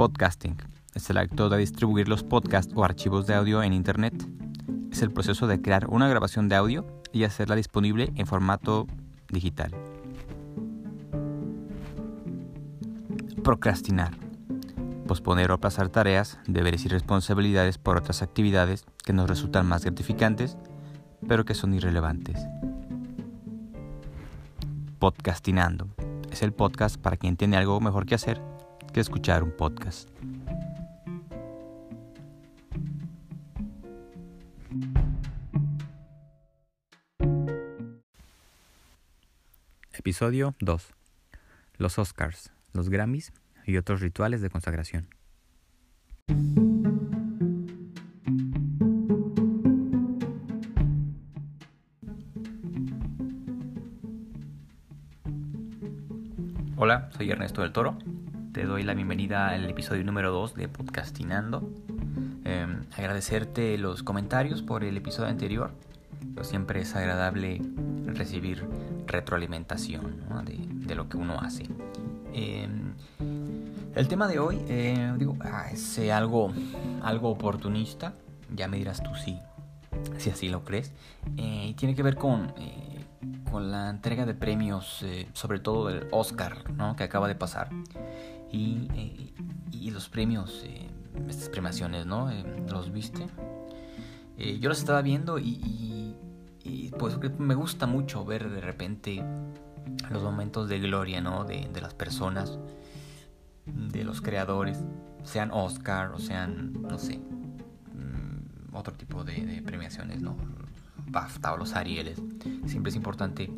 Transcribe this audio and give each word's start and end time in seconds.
Podcasting 0.00 0.56
es 0.94 1.10
el 1.10 1.18
acto 1.18 1.50
de 1.50 1.58
distribuir 1.58 2.08
los 2.08 2.24
podcasts 2.24 2.72
o 2.74 2.84
archivos 2.84 3.26
de 3.26 3.34
audio 3.34 3.62
en 3.62 3.74
Internet. 3.74 4.14
Es 4.90 5.02
el 5.02 5.10
proceso 5.10 5.46
de 5.46 5.60
crear 5.60 5.88
una 5.90 6.08
grabación 6.08 6.48
de 6.48 6.56
audio 6.56 6.86
y 7.12 7.24
hacerla 7.24 7.54
disponible 7.54 8.10
en 8.16 8.26
formato 8.26 8.86
digital. 9.28 9.74
Procrastinar. 13.44 14.16
Posponer 15.06 15.50
o 15.50 15.54
aplazar 15.56 15.90
tareas, 15.90 16.38
deberes 16.46 16.86
y 16.86 16.88
responsabilidades 16.88 17.76
por 17.76 17.98
otras 17.98 18.22
actividades 18.22 18.86
que 19.04 19.12
nos 19.12 19.28
resultan 19.28 19.66
más 19.66 19.84
gratificantes, 19.84 20.56
pero 21.28 21.44
que 21.44 21.54
son 21.54 21.74
irrelevantes. 21.74 22.40
Podcastinando. 24.98 25.88
Es 26.30 26.40
el 26.42 26.54
podcast 26.54 26.96
para 26.96 27.18
quien 27.18 27.36
tiene 27.36 27.58
algo 27.58 27.78
mejor 27.82 28.06
que 28.06 28.14
hacer 28.14 28.40
que 28.92 29.00
escuchar 29.00 29.42
un 29.42 29.52
podcast. 29.52 30.08
Episodio 39.92 40.54
2. 40.60 40.94
Los 41.76 41.98
Oscars, 41.98 42.52
los 42.72 42.88
Grammys 42.88 43.32
y 43.64 43.76
otros 43.76 44.00
rituales 44.00 44.40
de 44.40 44.50
consagración. 44.50 45.08
Hola, 56.76 57.10
soy 57.12 57.30
Ernesto 57.30 57.60
del 57.62 57.72
Toro 57.72 57.98
te 58.52 58.64
doy 58.64 58.82
la 58.82 58.94
bienvenida 58.94 59.50
al 59.50 59.68
episodio 59.70 60.02
número 60.02 60.32
2 60.32 60.54
de 60.54 60.66
Podcastinando. 60.66 61.70
Em, 62.44 62.84
agradecerte 62.96 63.78
los 63.78 64.02
comentarios 64.02 64.62
por 64.62 64.82
el 64.82 64.96
episodio 64.96 65.28
anterior. 65.28 65.72
siempre 66.42 66.80
es 66.80 66.96
agradable 66.96 67.60
recibir 68.06 68.66
retroalimentación 69.06 70.24
de, 70.86 70.94
lo 70.94 71.08
que 71.08 71.16
uno 71.16 71.38
hace. 71.38 71.66
Em, 72.32 72.94
el 73.94 74.08
tema 74.08 74.26
de 74.26 74.38
hoy 74.38 74.58
eh, 74.68 75.12
digo, 75.16 75.36
ah, 75.40 75.66
es 75.70 75.98
eh, 75.98 76.10
algo, 76.12 76.52
algo 77.02 77.30
oportunista. 77.30 78.14
Ya 78.54 78.66
me 78.66 78.78
dirás 78.78 79.02
tú 79.02 79.10
si, 79.14 79.38
si 80.18 80.30
así 80.30 80.48
lo 80.48 80.64
crees. 80.64 80.92
Eh, 81.36 81.66
y 81.68 81.74
tiene 81.74 81.94
que 81.94 82.02
ver 82.02 82.16
con 82.16 82.52
con 83.50 83.72
la 83.72 83.90
entrega 83.90 84.26
de 84.26 84.32
premios, 84.32 85.04
sobre 85.32 85.58
todo 85.58 85.90
el 85.90 86.06
Oscar, 86.12 86.70
¿no? 86.70 86.94
que 86.94 87.02
acaba 87.02 87.26
de 87.26 87.34
pasar. 87.34 87.68
Eh, 88.52 89.32
y, 89.72 89.90
los 89.90 90.08
premios, 90.08 90.62
eh, 90.64 90.88
estas 91.28 91.48
premiaciones, 91.48 92.06
¿no? 92.06 92.30
Eh, 92.30 92.44
¿Los 92.70 92.92
viste? 92.92 93.26
yo 94.58 94.70
los 94.70 94.78
estaba 94.78 95.02
viendo 95.02 95.38
y, 95.38 96.16
pues 96.98 97.18
me 97.38 97.54
gusta 97.54 97.86
mucho 97.86 98.24
ver 98.24 98.48
de 98.48 98.62
repente 98.62 99.22
los 100.10 100.22
momentos 100.22 100.66
de 100.68 100.78
gloria, 100.78 101.20
¿no? 101.20 101.44
De, 101.44 101.68
las 101.80 101.92
personas, 101.92 102.58
de 103.66 104.02
los 104.02 104.22
creadores, 104.22 104.78
sean 105.24 105.50
Oscar 105.52 106.12
o 106.12 106.18
sean, 106.18 106.72
no 106.80 106.98
sé, 106.98 107.18
mm, 107.18 108.74
otro 108.74 108.94
tipo 108.94 109.24
de, 109.24 109.62
premiaciones, 109.62 110.22
¿no? 110.22 110.36
BAFTA 111.06 111.52
o 111.52 111.58
los 111.58 111.74
Arieles. 111.74 112.22
Siempre 112.64 112.88
es 112.88 112.96
importante 112.96 113.52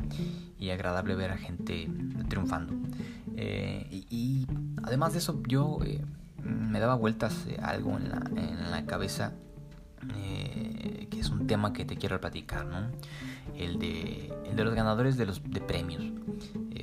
y 0.59 0.69
agradable 0.69 1.15
ver 1.15 1.31
a 1.31 1.37
gente 1.37 1.89
triunfando. 2.27 2.73
y, 3.35 4.45
Además 4.83 5.13
de 5.13 5.19
eso, 5.19 5.41
yo 5.47 5.79
eh, 5.85 6.03
me 6.43 6.79
daba 6.79 6.95
vueltas 6.95 7.45
eh, 7.47 7.57
algo 7.61 7.97
en 7.97 8.09
la, 8.09 8.21
en 8.35 8.71
la 8.71 8.85
cabeza, 8.85 9.31
eh, 10.15 11.07
que 11.09 11.19
es 11.19 11.29
un 11.29 11.47
tema 11.47 11.71
que 11.71 11.85
te 11.85 11.95
quiero 11.95 12.19
platicar, 12.19 12.65
¿no? 12.65 12.89
El 13.55 13.79
de, 13.79 14.33
el 14.45 14.55
de 14.55 14.63
los 14.63 14.73
ganadores 14.73 15.17
de 15.17 15.25
los 15.25 15.41
de 15.43 15.61
premios. 15.61 16.03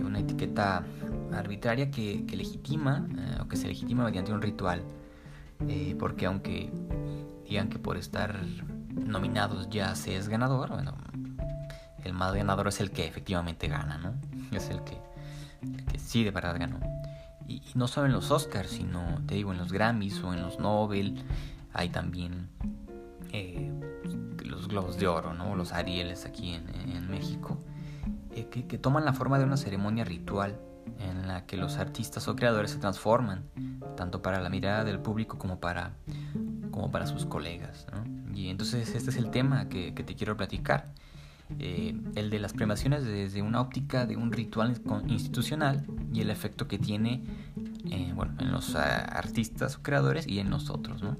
una 0.01 0.19
etiqueta 0.19 0.85
arbitraria 1.33 1.91
que, 1.91 2.25
legitima, 2.35 3.07
o 3.41 3.49
que 3.49 3.57
se 3.57 3.69
legitima 3.69 4.05
mediante 4.05 4.33
un 4.33 4.41
ritual. 4.41 4.83
porque 5.99 6.27
aunque 6.27 6.71
digan 7.49 7.69
que 7.69 7.79
por 7.79 7.97
estar 7.97 8.41
nominados 8.95 9.69
ya 9.69 9.95
se 9.95 10.17
es 10.17 10.29
ganador, 10.29 10.71
bueno, 10.71 10.97
el 12.05 12.15
más 12.15 12.35
ganador 12.35 12.69
es 12.69 12.81
el 12.81 12.91
que 12.91 13.07
efectivamente 13.07 13.69
gana, 13.69 13.99
¿no? 13.99 14.15
Es 14.57 14.71
el 14.71 14.83
que, 14.85 14.97
el 15.63 15.85
que 15.85 15.99
sí 15.99 16.25
de 16.25 16.31
verdad 16.31 16.59
ganó 16.59 16.79
y, 17.51 17.63
no 17.75 17.89
solo 17.89 18.07
en 18.07 18.13
los 18.13 18.31
Oscars, 18.31 18.71
sino, 18.71 19.03
te 19.27 19.35
digo, 19.35 19.53
en 19.53 19.59
los 19.59 19.73
Grammys 19.73 20.23
o 20.23 20.33
en 20.33 20.43
los 20.43 20.59
Nobel, 20.59 21.23
hay 21.73 21.89
también 21.89 22.49
eh, 23.33 23.73
los 24.45 24.69
Globos 24.69 24.99
de 24.99 25.09
Oro, 25.09 25.35
¿no? 25.35 25.57
los 25.57 25.73
Arieles 25.73 26.25
aquí 26.27 26.55
en, 26.55 27.11
México, 27.11 27.59
eh, 28.31 28.47
que, 28.47 28.79
toman 28.79 29.05
la 29.05 29.13
forma 29.13 29.39
de 29.39 29.45
una 29.45 29.57
ceremonia 29.57 30.05
ritual 30.05 30.61
en 31.01 31.27
la 31.27 31.45
que 31.45 31.57
los 31.57 31.79
artistas 31.79 32.29
o 32.29 32.37
creadores 32.37 32.71
se 32.71 32.79
transforman, 32.79 33.45
tanto 33.97 34.23
para 34.23 34.41
la 34.41 34.49
mirada 34.49 34.85
del 34.85 35.01
público 35.01 35.39
como 35.39 35.59
para, 35.59 35.95
como 36.71 36.93
para 36.93 37.07
sus 37.07 37.27
colegas. 37.27 37.87
Y 38.33 38.49
entonces 38.49 38.95
este 38.95 39.11
es 39.11 39.17
el 39.17 39.31
tema 39.31 39.69
que, 39.69 39.93
que 39.93 40.05
te 40.05 40.15
quiero 40.15 40.37
platicar. 40.37 40.93
Eh, 41.59 41.95
el 42.15 42.31
de 42.31 42.39
las 42.39 42.53
premiaciones 42.53 43.05
desde 43.05 43.43
una 43.43 43.61
óptica 43.61 44.07
de 44.07 44.17
un 44.17 44.33
ritual 44.33 44.81
institucional 45.09 45.85
y 46.13 46.21
el 46.21 46.31
efecto 46.31 46.69
que 46.69 46.79
tiene 46.79 47.23
eh, 47.91 48.13
bueno, 48.15 48.33
en 48.39 48.51
los 48.51 48.75
ah, 48.77 49.05
artistas 49.05 49.77
o 49.77 49.83
creadores 49.83 50.27
y 50.27 50.39
en 50.39 50.49
nosotros. 50.49 51.03
¿no? 51.03 51.17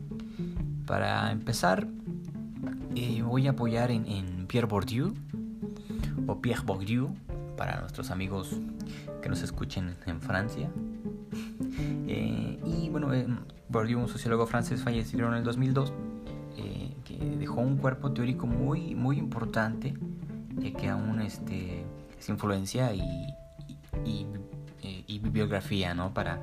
Para 0.87 1.31
empezar, 1.33 1.89
eh, 2.95 3.23
voy 3.23 3.49
a 3.49 3.51
apoyar 3.51 3.91
en, 3.91 4.47
Pierre 4.47 4.67
Bourdieu 4.67 5.15
o 6.27 6.41
Pierre 6.41 6.63
Bourdieu 6.65 7.15
para 7.57 7.81
nuestros 7.81 8.11
amigos 8.11 8.57
que 9.23 9.29
nos 9.29 9.43
escuchen 9.43 9.95
en 10.07 10.21
Francia. 10.21 10.71
y 12.09 12.89
bueno, 12.91 13.11
Bourdieu, 13.69 14.01
un 14.01 14.09
sociólogo 14.09 14.47
francés 14.47 14.83
fallecido 14.83 15.29
en 15.29 15.35
el 15.35 15.45
2002, 15.45 15.93
dejó 17.39 17.61
un 17.61 17.77
cuerpo 17.77 18.13
teórico 18.13 18.47
muy, 18.47 18.95
muy 18.95 19.19
importante 19.19 19.95
que 20.79 20.89
aún 20.89 21.21
este, 21.21 21.85
es 22.19 22.29
influencia 22.29 22.93
y, 22.93 23.35
y, 24.05 24.27
y, 24.83 25.19
bibliografía 25.19 25.95
¿no? 25.95 26.13
para, 26.13 26.41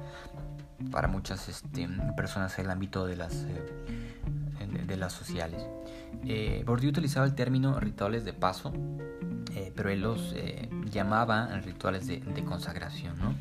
para 0.92 1.08
muchas 1.08 1.48
este, 1.50 1.88
personas 2.16 2.58
en 2.58 2.66
el 2.66 2.72
ámbito 2.72 3.06
de 3.06 3.16
las, 3.16 3.44
eh, 3.44 4.86
de, 4.86 4.98
las 4.98 5.14
sociales. 5.14 5.66
Eh, 6.26 6.64
utilizaba 6.68 7.26
el 7.26 7.36
término 7.36 7.80
rituales 7.80 8.26
de 8.26 8.34
paso, 8.34 8.74
eh, 9.56 9.72
pero 9.76 9.90
él 9.90 10.02
los 10.02 10.34
eh, 10.36 10.70
llamaba 10.90 11.48
rituales 11.62 12.08
de, 12.08 12.20
de 12.20 12.44
consagración. 12.44 13.18
¿no? 13.20 13.36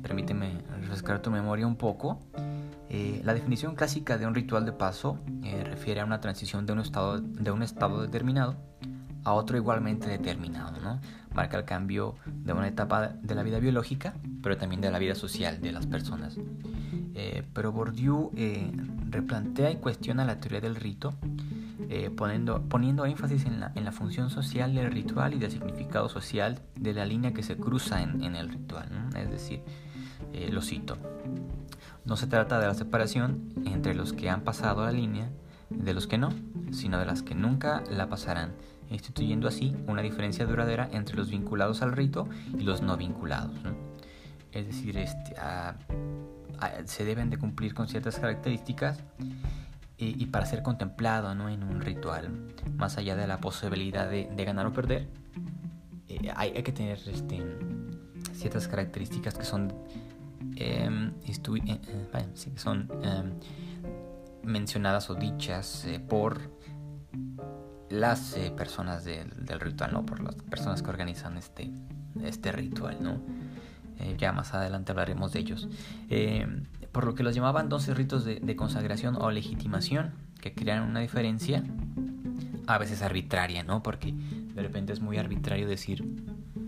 permíteme 0.00 0.52
refrescar 0.80 1.20
tu 1.20 1.30
memoria 1.32 1.66
un 1.66 1.74
poco. 1.74 2.20
La 2.88 3.34
definición 3.34 3.74
clásica 3.74 4.16
de 4.16 4.26
un 4.26 4.34
ritual 4.34 4.64
de 4.64 4.72
paso 4.72 5.18
refiere 5.64 6.00
a 6.00 6.04
una 6.04 6.20
transición 6.20 6.66
de 6.66 6.72
un 6.72 6.80
estado, 6.80 7.18
de 7.20 7.50
un 7.50 7.62
estado 7.62 8.02
determinado 8.02 8.56
a 9.26 9.32
otro 9.32 9.56
igualmente 9.56 10.08
determinado. 10.08 11.00
Marca 11.34 11.58
el 11.58 11.64
cambio 11.64 12.14
de 12.26 12.52
una 12.52 12.68
etapa 12.68 13.08
de 13.08 13.34
la 13.34 13.42
vida 13.42 13.58
biológica, 13.58 14.14
pero 14.40 14.56
también 14.56 14.80
de 14.80 14.90
la 14.90 15.00
vida 15.00 15.16
social 15.16 15.60
de 15.60 15.72
las 15.72 15.86
personas. 15.86 16.38
Eh, 17.14 17.42
pero 17.52 17.72
Bourdieu 17.72 18.30
eh, 18.36 18.70
replantea 19.10 19.72
y 19.72 19.76
cuestiona 19.76 20.24
la 20.24 20.38
teoría 20.38 20.60
del 20.60 20.76
rito, 20.76 21.14
eh, 21.88 22.08
poniendo, 22.16 22.62
poniendo 22.68 23.04
énfasis 23.04 23.46
en 23.46 23.58
la, 23.58 23.72
en 23.74 23.84
la, 23.84 23.90
función 23.90 24.30
social 24.30 24.74
del 24.74 24.92
ritual 24.92 25.34
y 25.34 25.38
del 25.38 25.50
significado 25.50 26.08
social 26.08 26.60
de 26.76 26.94
la 26.94 27.04
línea 27.04 27.32
que 27.32 27.42
se 27.42 27.56
cruza 27.56 28.02
en, 28.02 28.22
en 28.22 28.36
el 28.36 28.48
ritual. 28.48 28.88
Es 29.16 29.28
decir, 29.28 29.62
lo 30.50 30.62
cito, 30.62 30.98
no 32.06 32.16
se 32.16 32.26
trata 32.26 32.58
de 32.58 32.66
la 32.66 32.74
separación 32.74 33.52
entre 33.66 33.94
los 33.94 34.12
que 34.12 34.30
han 34.30 34.42
pasado 34.42 34.84
la 34.84 34.92
línea 34.92 35.30
de 35.70 35.92
los 35.92 36.06
que 36.06 36.18
no, 36.18 36.30
sino 36.72 36.98
de 36.98 37.06
las 37.06 37.22
que 37.22 37.34
nunca 37.34 37.82
la 37.90 38.08
pasarán 38.08 38.54
instituyendo 38.90 39.48
así 39.48 39.76
una 39.86 40.02
diferencia 40.02 40.46
duradera 40.46 40.88
entre 40.92 41.16
los 41.16 41.30
vinculados 41.30 41.82
al 41.82 41.92
rito 41.92 42.28
y 42.56 42.62
los 42.62 42.82
no 42.82 42.96
vinculados. 42.96 43.56
Es 44.52 44.66
decir, 44.66 44.96
este, 44.96 45.34
se 46.84 47.04
deben 47.04 47.30
de 47.30 47.38
cumplir 47.38 47.74
con 47.74 47.88
ciertas 47.88 48.18
características 48.18 49.02
y, 49.98 50.26
para 50.26 50.46
ser 50.46 50.62
contemplado 50.62 51.34
¿no? 51.34 51.48
en 51.48 51.62
un 51.62 51.80
ritual, 51.80 52.30
más 52.76 52.98
allá 52.98 53.16
de 53.16 53.26
la 53.26 53.38
posibilidad 53.38 54.08
de, 54.08 54.44
ganar 54.44 54.66
o 54.66 54.72
perder, 54.72 55.08
eh, 56.08 56.30
hay, 56.36 56.52
que 56.62 56.72
tener 56.72 56.98
este, 57.06 57.42
ciertas 58.32 58.68
características 58.68 59.34
que 59.34 59.44
son, 59.44 59.72
em, 60.56 61.12
eh, 61.24 61.80
eh, 62.14 62.56
son 62.56 62.88
em, 63.02 63.34
mencionadas 64.42 65.10
o 65.10 65.14
dichas 65.14 65.86
por 66.08 66.40
las 67.88 68.36
eh, 68.36 68.52
personas 68.56 69.04
del 69.04 69.60
ritual, 69.60 69.92
¿no? 69.92 70.04
Por 70.04 70.20
las 70.20 70.34
personas 70.34 70.82
que 70.82 70.90
organizan 70.90 71.36
este, 71.36 71.70
este 72.22 72.52
ritual, 72.52 72.98
¿no? 73.00 73.20
Eh, 73.98 74.16
ya 74.18 74.32
más 74.32 74.52
adelante 74.54 74.92
hablaremos 74.92 75.32
de 75.32 75.40
ellos. 75.40 75.68
Eh, 76.10 76.46
por 76.92 77.04
lo 77.04 77.14
que 77.14 77.22
los 77.22 77.34
llamaban 77.34 77.68
12 77.68 77.94
ritos 77.94 78.24
de, 78.24 78.56
consagración 78.56 79.16
o 79.16 79.30
legitimación, 79.30 80.12
que 80.40 80.54
crean 80.54 80.82
una 80.82 81.00
diferencia 81.00 81.62
a 82.66 82.78
veces 82.78 83.02
arbitraria, 83.02 83.62
¿no? 83.62 83.82
Porque 83.82 84.12
de 84.12 84.62
repente 84.62 84.92
es 84.92 85.00
muy 85.00 85.18
arbitrario 85.18 85.68
decir 85.68 86.04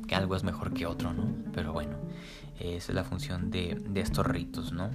que 0.06 0.15
algo 0.15 0.37
es 0.37 0.44
mejor 0.44 0.73
que 0.73 0.87
otro, 0.87 1.12
¿no? 1.12 1.35
Pero 1.53 1.73
bueno, 1.73 1.97
es 2.60 2.88
la 2.90 3.05
función 3.05 3.50
de, 3.50 3.81
de 3.88 4.00
estos 4.00 4.26
ritos, 4.26 4.72
¿no? 4.72 4.90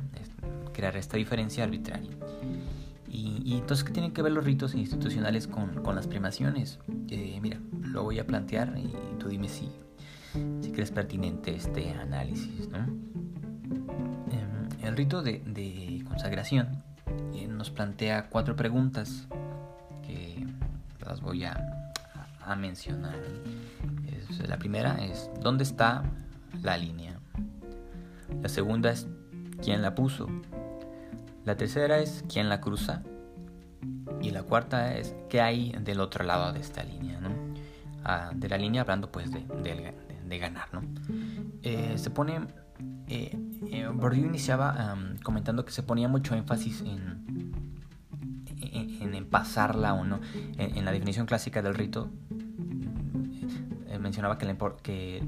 crear 0.73 0.97
esta 0.97 1.15
diferencia 1.15 1.63
arbitraria. 1.63 2.11
Y, 3.07 3.53
entonces, 3.57 3.83
¿qué 3.83 3.93
tienen 3.93 4.11
que 4.11 4.23
ver 4.23 4.31
los 4.31 4.43
ritos 4.43 4.73
institucionales 4.73 5.47
con, 5.47 5.83
con 5.83 5.95
las 5.95 6.07
primaciones? 6.07 6.79
Eh, 7.09 7.37
mira, 7.41 7.59
lo 7.83 8.03
voy 8.03 8.17
a 8.17 8.25
plantear 8.25 8.73
y 8.75 8.91
tú 9.19 9.29
dime 9.29 9.47
si, 9.47 9.69
si 10.61 10.71
crees 10.71 10.89
pertinente 10.89 11.55
este 11.55 11.91
análisis, 11.91 12.67
¿no? 12.69 12.79
Em, 12.79 14.67
el 14.81 14.97
rito 14.97 15.21
de, 15.21 15.43
de 15.45 16.03
consagración 16.07 16.69
eh, 17.35 17.47
nos 17.47 17.69
plantea 17.69 18.29
cuatro 18.29 18.55
preguntas 18.55 19.27
que 20.07 20.47
las 21.05 21.21
voy 21.21 21.43
a, 21.43 21.93
a 22.41 22.55
mencionar. 22.55 23.15
la 24.47 24.57
primera 24.57 25.05
es, 25.05 25.29
¿dónde 25.39 25.63
está 25.63 26.03
la 26.63 26.77
línea? 26.77 27.12
La 28.43 28.49
segunda 28.49 28.91
es, 28.91 29.07
¿quién 29.63 29.81
la 29.81 29.95
puso? 29.95 30.27
La 31.45 31.55
tercera 31.55 31.99
es, 31.99 32.25
¿quién 32.27 32.49
la 32.49 32.59
cruza? 32.59 33.01
Y 34.21 34.31
la 34.31 34.43
cuarta 34.43 34.97
es, 34.97 35.15
¿qué 35.29 35.39
hay 35.39 35.73
del 35.79 36.01
otro 36.01 36.25
lado 36.25 36.51
de 36.51 36.59
esta 36.59 36.83
línea? 36.83 37.21
¿no? 37.21 37.29
Ah, 38.03 38.31
de 38.35 38.49
la 38.49 38.57
línea 38.57 38.81
hablando 38.81 39.09
pues 39.09 39.31
de, 39.31 39.45
de, 40.27 40.39
ganar. 40.39 40.67
¿no? 40.73 40.81
Eh, 41.61 41.93
se 41.95 42.09
pone... 42.09 42.41
Eh, 43.07 43.37
eh 43.71 43.89
iniciaba 44.13 44.97
comentando 45.23 45.63
que 45.63 45.71
se 45.71 45.83
ponía 45.83 46.09
mucho 46.09 46.35
énfasis 46.35 46.81
en, 46.81 47.53
en, 48.59 49.25
pasarla 49.29 49.93
o 49.93 50.03
no. 50.03 50.19
En, 50.57 50.83
la 50.83 50.91
definición 50.91 51.27
clásica 51.27 51.61
del 51.61 51.75
rito, 51.75 52.09
eh, 53.87 53.99
mencionaba 53.99 54.37
que, 54.37 54.45
la, 54.45 54.57
que 54.81 55.23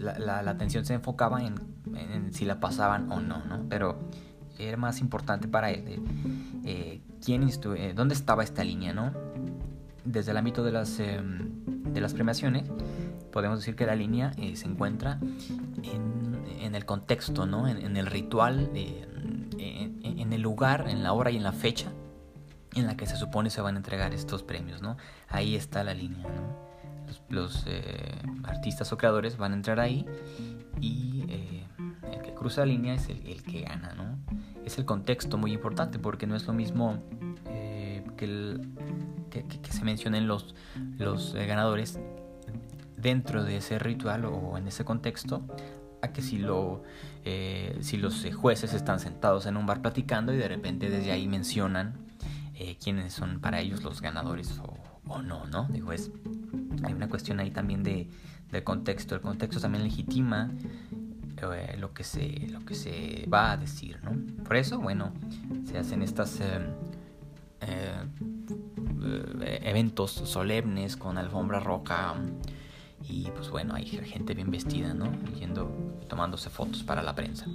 la, 0.00 0.42
la, 0.42 0.50
atención 0.50 0.86
se 0.86 0.94
enfocaba 0.94 1.44
en, 1.44 1.54
si 2.30 2.44
la 2.44 2.60
pasaban 2.60 3.10
o 3.10 3.20
no, 3.20 3.44
¿no? 3.44 3.66
Pero 3.68 3.98
era 4.58 4.76
más 4.76 5.00
importante 5.00 5.48
para 5.48 5.70
él 5.70 6.02
eh, 6.64 7.00
quién 7.24 7.48
eh, 7.48 7.92
dónde 7.94 8.14
estaba 8.14 8.42
esta 8.42 8.64
línea, 8.64 8.92
¿no? 8.92 9.12
Desde 10.04 10.30
el 10.30 10.36
ámbito 10.36 10.62
de 10.62 10.72
las, 10.72 10.98
em, 11.00 11.62
de 11.92 12.00
las 12.00 12.14
premiaciones, 12.14 12.70
podemos 13.32 13.58
decir 13.58 13.76
que 13.76 13.86
la 13.86 13.96
línea 13.96 14.32
se 14.32 14.66
encuentra 14.66 15.18
en, 15.82 16.38
en, 16.60 16.74
el 16.74 16.84
contexto, 16.84 17.44
¿no? 17.44 17.68
En, 17.68 17.96
el 17.96 18.06
ritual, 18.06 18.70
en 18.74 20.32
el 20.32 20.40
lugar, 20.40 20.86
en 20.88 21.02
la 21.02 21.12
hora 21.12 21.30
y 21.30 21.36
en 21.36 21.42
la 21.42 21.52
fecha 21.52 21.90
en 22.76 22.86
la 22.86 22.96
que 22.96 23.06
se 23.06 23.16
supone 23.16 23.50
se 23.50 23.60
van 23.60 23.74
a 23.74 23.78
entregar 23.78 24.12
estos 24.12 24.42
premios, 24.42 24.82
¿no? 24.82 24.96
Ahí 25.28 25.56
está 25.56 25.82
la 25.82 25.94
línea, 25.94 26.26
¿no? 26.28 26.66
Los, 27.30 27.64
eh, 27.66 28.14
artistas 28.44 28.92
o 28.92 28.98
creadores 28.98 29.36
van 29.36 29.52
a 29.52 29.54
entrar 29.56 29.80
ahí 29.80 30.06
y 30.80 31.24
eh, 31.28 31.55
el 32.12 32.22
que 32.22 32.34
cruza 32.34 32.62
la 32.62 32.66
línea 32.66 32.94
es 32.94 33.08
el, 33.08 33.42
que 33.42 33.62
gana, 33.62 33.94
¿no? 33.94 34.18
Es 34.64 34.78
el 34.78 34.84
contexto 34.84 35.38
muy 35.38 35.52
importante 35.52 35.98
porque 35.98 36.26
no 36.26 36.36
es 36.36 36.46
lo 36.46 36.52
mismo 36.52 37.02
eh, 37.46 38.04
que, 38.16 38.60
que, 39.30 39.72
se 39.72 39.84
mencionen 39.84 40.26
los, 40.26 40.54
los 40.98 41.34
ganadores 41.34 42.00
dentro 42.96 43.44
de 43.44 43.58
ese 43.58 43.78
ritual 43.78 44.24
o 44.24 44.56
en 44.58 44.66
ese 44.66 44.84
contexto 44.84 45.46
a 46.02 46.12
que 46.12 46.22
si, 46.22 46.38
lo, 46.38 46.82
si 47.80 47.96
los 47.96 48.26
jueces 48.34 48.74
están 48.74 49.00
sentados 49.00 49.46
en 49.46 49.56
un 49.56 49.66
bar 49.66 49.82
platicando 49.82 50.32
y 50.32 50.36
de 50.36 50.48
repente 50.48 50.90
desde 50.90 51.12
ahí 51.12 51.26
mencionan 51.28 52.06
eh, 52.58 52.78
quiénes 52.82 53.12
son 53.12 53.40
para 53.40 53.60
ellos 53.60 53.82
los 53.82 54.00
ganadores 54.00 54.60
o, 55.06 55.22
no, 55.22 55.46
¿no? 55.46 55.68
Digo, 55.68 55.92
es, 55.92 56.10
hay 56.82 56.92
una 56.92 57.08
cuestión 57.08 57.38
ahí 57.38 57.50
también 57.50 57.82
de, 57.82 58.08
del 58.50 58.64
contexto. 58.64 59.14
El 59.14 59.20
contexto 59.20 59.60
también 59.60 59.84
legitima 59.84 60.50
eh, 61.36 61.76
lo, 61.78 61.92
que 61.92 62.04
se, 62.04 62.48
lo 62.48 62.64
que 62.64 62.74
se 62.74 63.26
va 63.32 63.52
a 63.52 63.56
decir, 63.56 63.98
¿no? 64.02 64.12
Por 64.44 64.56
eso, 64.56 64.80
bueno, 64.80 65.12
se 65.64 65.78
hacen 65.78 66.02
estos 66.02 66.40
eh, 66.40 66.60
eventos 69.62 70.10
solemnes 70.10 70.96
con 70.96 71.18
alfombra 71.18 71.60
roja 71.60 72.14
y 73.08 73.30
pues 73.30 73.50
bueno, 73.50 73.74
hay 73.74 73.86
gente 73.86 74.34
bien 74.34 74.50
vestida, 74.50 74.94
¿no? 74.94 75.12
Yendo, 75.38 75.68
tomándose 76.08 76.50
fotos 76.50 76.82
para 76.82 77.02
la 77.02 77.14
prensa. 77.14 77.46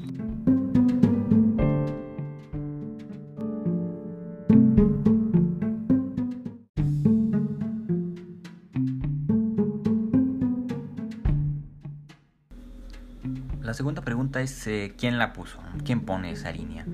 Es 14.39 14.67
eh, 14.67 14.93
¿quién 14.97 15.17
la 15.17 15.33
puso? 15.33 15.59
¿Quién 15.83 16.01
pone 16.01 16.31
esa 16.31 16.51
línea? 16.51 16.85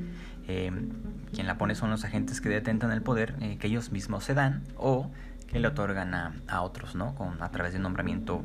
Eh, 0.47 0.71
quien 1.33 1.47
la 1.47 1.57
pone 1.57 1.75
son 1.75 1.89
los 1.89 2.03
agentes 2.05 2.41
que 2.41 2.49
detentan 2.49 2.91
el 2.91 3.01
poder 3.01 3.35
eh, 3.41 3.57
que 3.57 3.67
ellos 3.67 3.91
mismos 3.91 4.23
se 4.23 4.33
dan 4.33 4.63
o 4.77 5.11
que 5.47 5.59
le 5.59 5.67
otorgan 5.67 6.13
a, 6.13 6.61
otros, 6.61 6.95
¿no? 6.95 7.15
Con, 7.15 7.41
a 7.41 7.51
través 7.51 7.71
de 7.71 7.79
nombramiento 7.79 8.43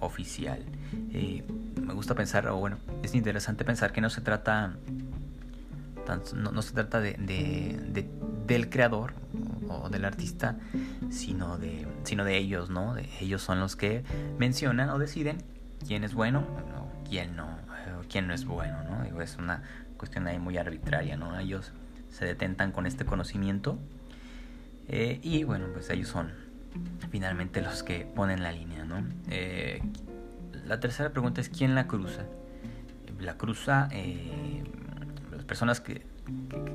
oficial. 0.00 0.64
me 1.12 1.94
gusta 1.94 2.14
pensar, 2.14 2.48
o 2.48 2.56
bueno, 2.56 2.78
es 3.04 3.14
interesante 3.14 3.64
pensar 3.64 3.92
que 3.92 4.00
no 4.00 4.10
se 4.10 4.20
trata, 4.20 4.74
no, 6.34 6.62
se 6.62 6.72
trata 6.72 7.00
de, 7.00 8.08
del 8.46 8.70
creador 8.70 9.12
o 9.68 9.88
del 9.88 10.04
artista, 10.04 10.56
sino 11.10 11.58
de, 11.58 11.86
sino 12.02 12.24
de 12.24 12.38
ellos, 12.38 12.70
¿no? 12.70 12.96
ellos 13.20 13.42
son 13.42 13.60
los 13.60 13.76
que 13.76 14.02
mencionan 14.36 14.88
o 14.88 14.98
deciden 14.98 15.38
quién 15.86 16.02
es 16.02 16.14
bueno 16.14 16.44
quién 17.10 17.34
no, 17.34 17.48
eh, 17.48 17.69
quién 18.10 18.26
no 18.26 18.34
es 18.34 18.44
bueno, 18.44 18.82
¿no? 18.82 19.02
Digo, 19.04 19.22
es 19.22 19.36
una 19.36 19.62
cuestión 19.96 20.26
ahí 20.26 20.38
muy 20.38 20.58
arbitraria, 20.58 21.16
¿no? 21.16 21.38
Ellos 21.38 21.72
se 22.10 22.24
detentan 22.24 22.72
con 22.72 22.86
este 22.86 23.04
conocimiento 23.04 23.78
eh, 24.88 25.20
y 25.22 25.44
bueno, 25.44 25.66
pues 25.72 25.88
ellos 25.90 26.08
son 26.08 26.32
finalmente 27.10 27.62
los 27.62 27.82
que 27.82 28.00
ponen 28.00 28.42
la 28.42 28.52
línea, 28.52 28.84
¿no? 28.84 29.04
Eh, 29.28 29.80
la 30.66 30.80
tercera 30.80 31.10
pregunta 31.10 31.40
es 31.40 31.48
¿quién 31.48 31.74
la 31.74 31.86
cruza? 31.86 32.24
La 33.18 33.36
cruza 33.36 33.88
las 35.30 35.44
personas 35.44 35.80
que, 35.80 36.06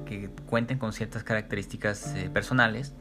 que, 0.06 0.30
cuenten 0.46 0.78
con 0.78 0.94
ciertas 0.94 1.24
características 1.24 2.14
personales 2.32 2.94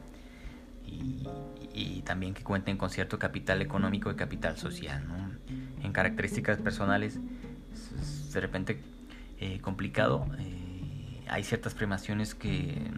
y, 0.87 1.29
y, 1.75 2.03
también 2.03 2.33
que 2.33 2.43
cuenten 2.43 2.79
con 2.79 2.88
cierto 2.88 3.19
capital 3.19 3.61
económico 3.61 4.11
y 4.11 4.14
capital 4.14 4.57
social, 4.57 5.07
¿no? 5.07 5.14
en 5.85 5.93
características 5.93 6.59
personales 6.59 7.21
de 8.35 8.41
repente 8.41 8.81
eh, 9.38 9.61
complicado. 9.61 10.26
Eh, 10.38 11.25
hay 11.29 11.43
ciertas 11.43 11.75
primaciones 11.75 12.35
que, 12.35 12.91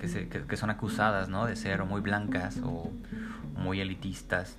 que, 0.00 0.56
son 0.56 0.70
acusadas 0.70 1.28
¿no? 1.28 1.46
de 1.46 1.54
ser 1.54 1.84
muy 1.84 2.00
blancas 2.00 2.58
o 2.64 2.90
muy 3.56 3.80
elitistas 3.80 4.56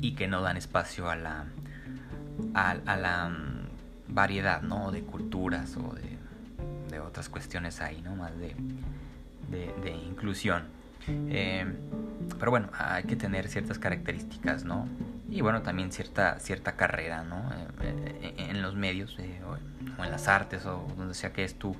y 0.00 0.12
que 0.12 0.28
no 0.28 0.40
dan 0.40 0.56
espacio 0.56 1.10
a 1.10 1.16
la, 1.16 1.46
a, 2.54 2.96
la 2.96 3.28
mm, 3.28 4.14
variedad 4.14 4.62
¿no? 4.62 4.92
de 4.92 5.02
culturas 5.02 5.76
o 5.76 5.94
de, 5.94 6.18
de, 6.90 7.00
otras 7.00 7.28
cuestiones 7.28 7.80
ahí, 7.80 8.00
¿no? 8.02 8.14
más 8.14 8.32
de, 8.38 8.54
de, 9.50 9.90
inclusión. 9.90 10.62
Eh, 11.08 11.66
pero 12.38 12.52
bueno, 12.52 12.68
hay 12.72 13.02
que 13.04 13.16
tener 13.16 13.48
ciertas 13.48 13.78
características, 13.78 14.64
¿no? 14.64 14.86
Y 15.30 15.42
bueno, 15.42 15.62
también 15.62 15.92
cierta, 15.92 16.40
cierta 16.40 16.72
carrera 16.76 17.22
¿no? 17.22 17.50
Eh, 17.52 18.16
eh, 18.22 18.34
en 18.50 18.62
los 18.62 18.74
medios 18.74 19.16
eh, 19.20 19.40
o 19.44 20.04
en 20.04 20.10
las 20.10 20.26
artes 20.26 20.66
o 20.66 20.86
donde 20.96 21.14
sea 21.14 21.32
que 21.32 21.44
es 21.44 21.54
tu, 21.54 21.76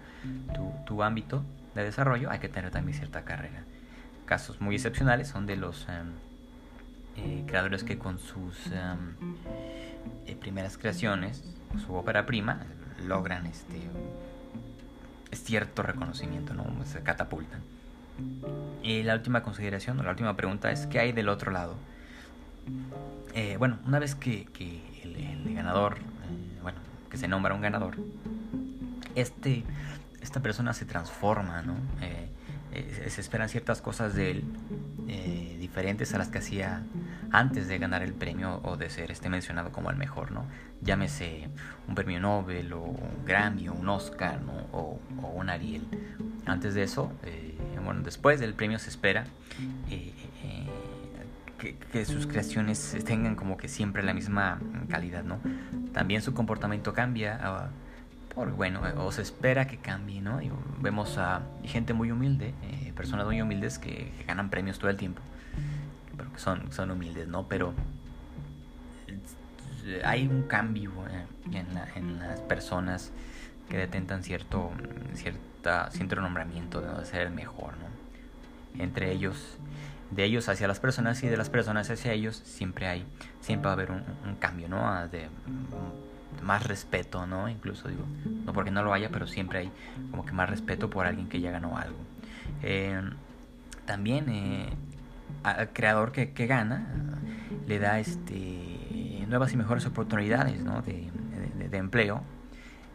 tu, 0.87 1.03
ámbito 1.03 1.43
de 1.75 1.85
desarrollo, 1.85 2.31
hay 2.31 2.39
que 2.39 2.49
tener 2.49 2.71
también 2.71 2.97
cierta 2.97 3.25
carrera. 3.25 3.65
Casos 4.25 4.61
muy 4.61 4.77
excepcionales 4.77 5.29
son 5.29 5.47
de 5.47 5.57
los 5.57 5.87
em, 5.89 7.47
creadores 7.47 7.83
que 7.83 7.99
con 7.99 8.21
sus 8.21 8.67
em, 8.69 9.17
primeras 10.39 10.79
creaciones, 10.79 11.45
su 11.85 11.95
ópera 11.95 12.27
prima, 12.27 12.61
logran 13.07 13.47
este 13.47 13.81
cierto 15.33 15.83
reconocimiento, 15.83 16.55
¿no? 16.55 16.65
se 16.85 17.03
catapultan. 17.03 17.63
Y 18.83 19.03
la 19.03 19.15
última 19.15 19.43
consideración, 19.43 19.99
o 19.99 20.03
la 20.03 20.11
última 20.11 20.37
pregunta 20.37 20.71
es, 20.71 20.87
¿qué 20.87 21.01
hay 21.01 21.13
del 21.13 21.29
otro 21.29 21.51
lado? 21.51 21.77
Eh, 23.35 23.57
bueno, 23.59 23.79
una 23.87 23.99
vez 23.99 24.15
que, 24.15 24.47
el, 25.03 25.55
ganador, 25.55 25.99
eh, 25.99 26.59
bueno, 26.63 26.79
que 27.11 27.17
se 27.17 27.29
nombra 27.29 27.55
un 27.55 27.61
ganador, 27.61 27.97
este, 29.15 29.65
esta 30.21 30.41
persona 30.41 30.73
se 30.73 30.85
transforma, 30.85 31.63
¿no? 31.63 31.75
Eh, 32.03 32.29
se 33.09 33.21
esperan 33.21 33.49
ciertas 33.49 33.83
cosas 33.83 34.15
de 34.15 34.31
él 34.31 34.45
diferentes 35.59 36.15
a 36.15 36.19
las 36.19 36.29
que 36.29 36.39
hacía 36.39 36.85
antes 37.33 37.67
de 37.67 37.79
ganar 37.79 38.03
el 38.03 38.13
premio 38.13 38.61
o 38.65 38.77
de 38.77 38.91
ser 38.91 39.11
este 39.11 39.29
mencionado 39.29 39.73
como 39.73 39.91
el 39.91 39.97
mejor, 39.97 40.31
¿no? 40.31 40.45
Llámese 40.81 41.49
un 41.89 41.95
premio 41.95 42.21
Nobel 42.21 42.73
o 42.73 42.83
un 42.83 43.25
Grammy 43.25 43.69
o 43.69 43.75
un 43.75 43.89
Oscar, 43.89 44.41
¿no? 44.41 44.53
O, 44.73 45.01
un 45.35 45.51
Ariel. 45.51 45.85
Antes 46.47 46.75
de 46.75 46.85
eso, 46.85 47.13
bueno, 47.85 48.03
después 48.03 48.41
del 48.41 48.55
premio 48.55 48.79
se 48.79 48.89
espera 48.89 49.25
eh, 51.63 51.69
eh, 51.69 51.77
que, 51.93 52.05
sus 52.05 52.27
creaciones 52.27 52.97
tengan 53.05 53.35
como 53.35 53.57
que 53.57 53.69
siempre 53.69 54.03
la 54.03 54.15
misma 54.15 54.61
calidad, 54.89 55.25
¿no? 55.25 55.39
También 55.93 56.23
su 56.23 56.35
comportamiento 56.35 56.93
cambia. 56.93 57.39
Ah, 57.43 57.69
por, 58.35 58.53
bueno, 58.53 58.81
o 58.99 59.11
se 59.11 59.23
espera 59.23 59.67
que 59.67 59.79
cambie, 59.79 60.21
¿no? 60.21 60.39
vemos 60.81 61.19
a 61.19 61.43
gente 61.65 61.95
muy 61.95 62.13
humilde, 62.13 62.55
personas 62.95 63.27
muy 63.27 63.43
humildes 63.43 63.81
que 63.81 64.13
ganan 64.25 64.51
premios 64.51 64.79
todo 64.79 64.89
el 64.89 64.97
tiempo 64.97 65.21
son, 66.37 66.73
son 66.73 66.91
humildes, 66.91 67.29
¿no? 67.29 67.47
Pero 67.49 67.75
eh, 69.85 70.03
hay 70.05 70.27
un 70.27 70.43
cambio 70.43 70.93
eh, 71.09 71.25
en, 71.95 72.19
las 72.19 72.41
personas 72.41 73.13
que 73.69 73.77
detentan 73.77 74.23
cierto, 74.23 74.71
cierta, 75.15 75.91
cierto 75.91 76.21
nombramiento 76.21 76.81
de 76.81 77.07
ser 77.07 77.23
el 77.29 77.33
mejor, 77.33 77.75
¿no? 77.79 78.83
Entre 78.83 79.13
ellos, 79.13 79.59
de 80.11 80.25
ellos 80.25 80.49
hacia 80.49 80.67
las 80.67 80.81
personas 80.81 81.23
y 81.23 81.29
de 81.29 81.37
las 81.37 81.51
personas 81.51 81.89
hacia 81.91 82.13
ellos, 82.13 82.43
siempre 82.45 82.89
hay, 82.89 83.05
siempre 83.41 83.67
va 83.67 83.71
a 83.71 83.75
haber 83.75 83.91
un, 83.91 84.35
cambio, 84.39 84.69
¿no? 84.69 84.89
Ah, 84.89 85.07
de, 85.07 85.29
más 86.43 86.67
respeto, 86.67 87.27
¿no? 87.27 87.49
Incluso 87.49 87.89
digo, 87.89 88.05
no 88.45 88.53
porque 88.53 88.71
no 88.71 88.83
lo 88.83 88.93
haya, 88.93 89.11
pero 89.11 89.27
siempre 89.27 89.61
hay 89.61 89.73
como 90.11 90.25
que 90.25 90.33
más 90.33 90.49
respeto 90.49 90.89
por 90.89 91.07
alguien 91.07 91.29
que 91.29 91.41
ya 91.41 91.51
ganó 91.51 91.77
algo. 91.77 91.99
Eh, 92.63 93.01
también 93.85 94.27
al 95.43 95.71
creador 95.73 96.13
que, 96.13 96.47
gana 96.47 96.87
le 97.67 97.79
da 97.79 97.99
este, 97.99 99.25
nuevas 99.29 99.53
y 99.53 99.57
mejores 99.57 99.87
oportunidades 99.87 100.59
de, 100.85 101.77
empleo. 101.77 102.23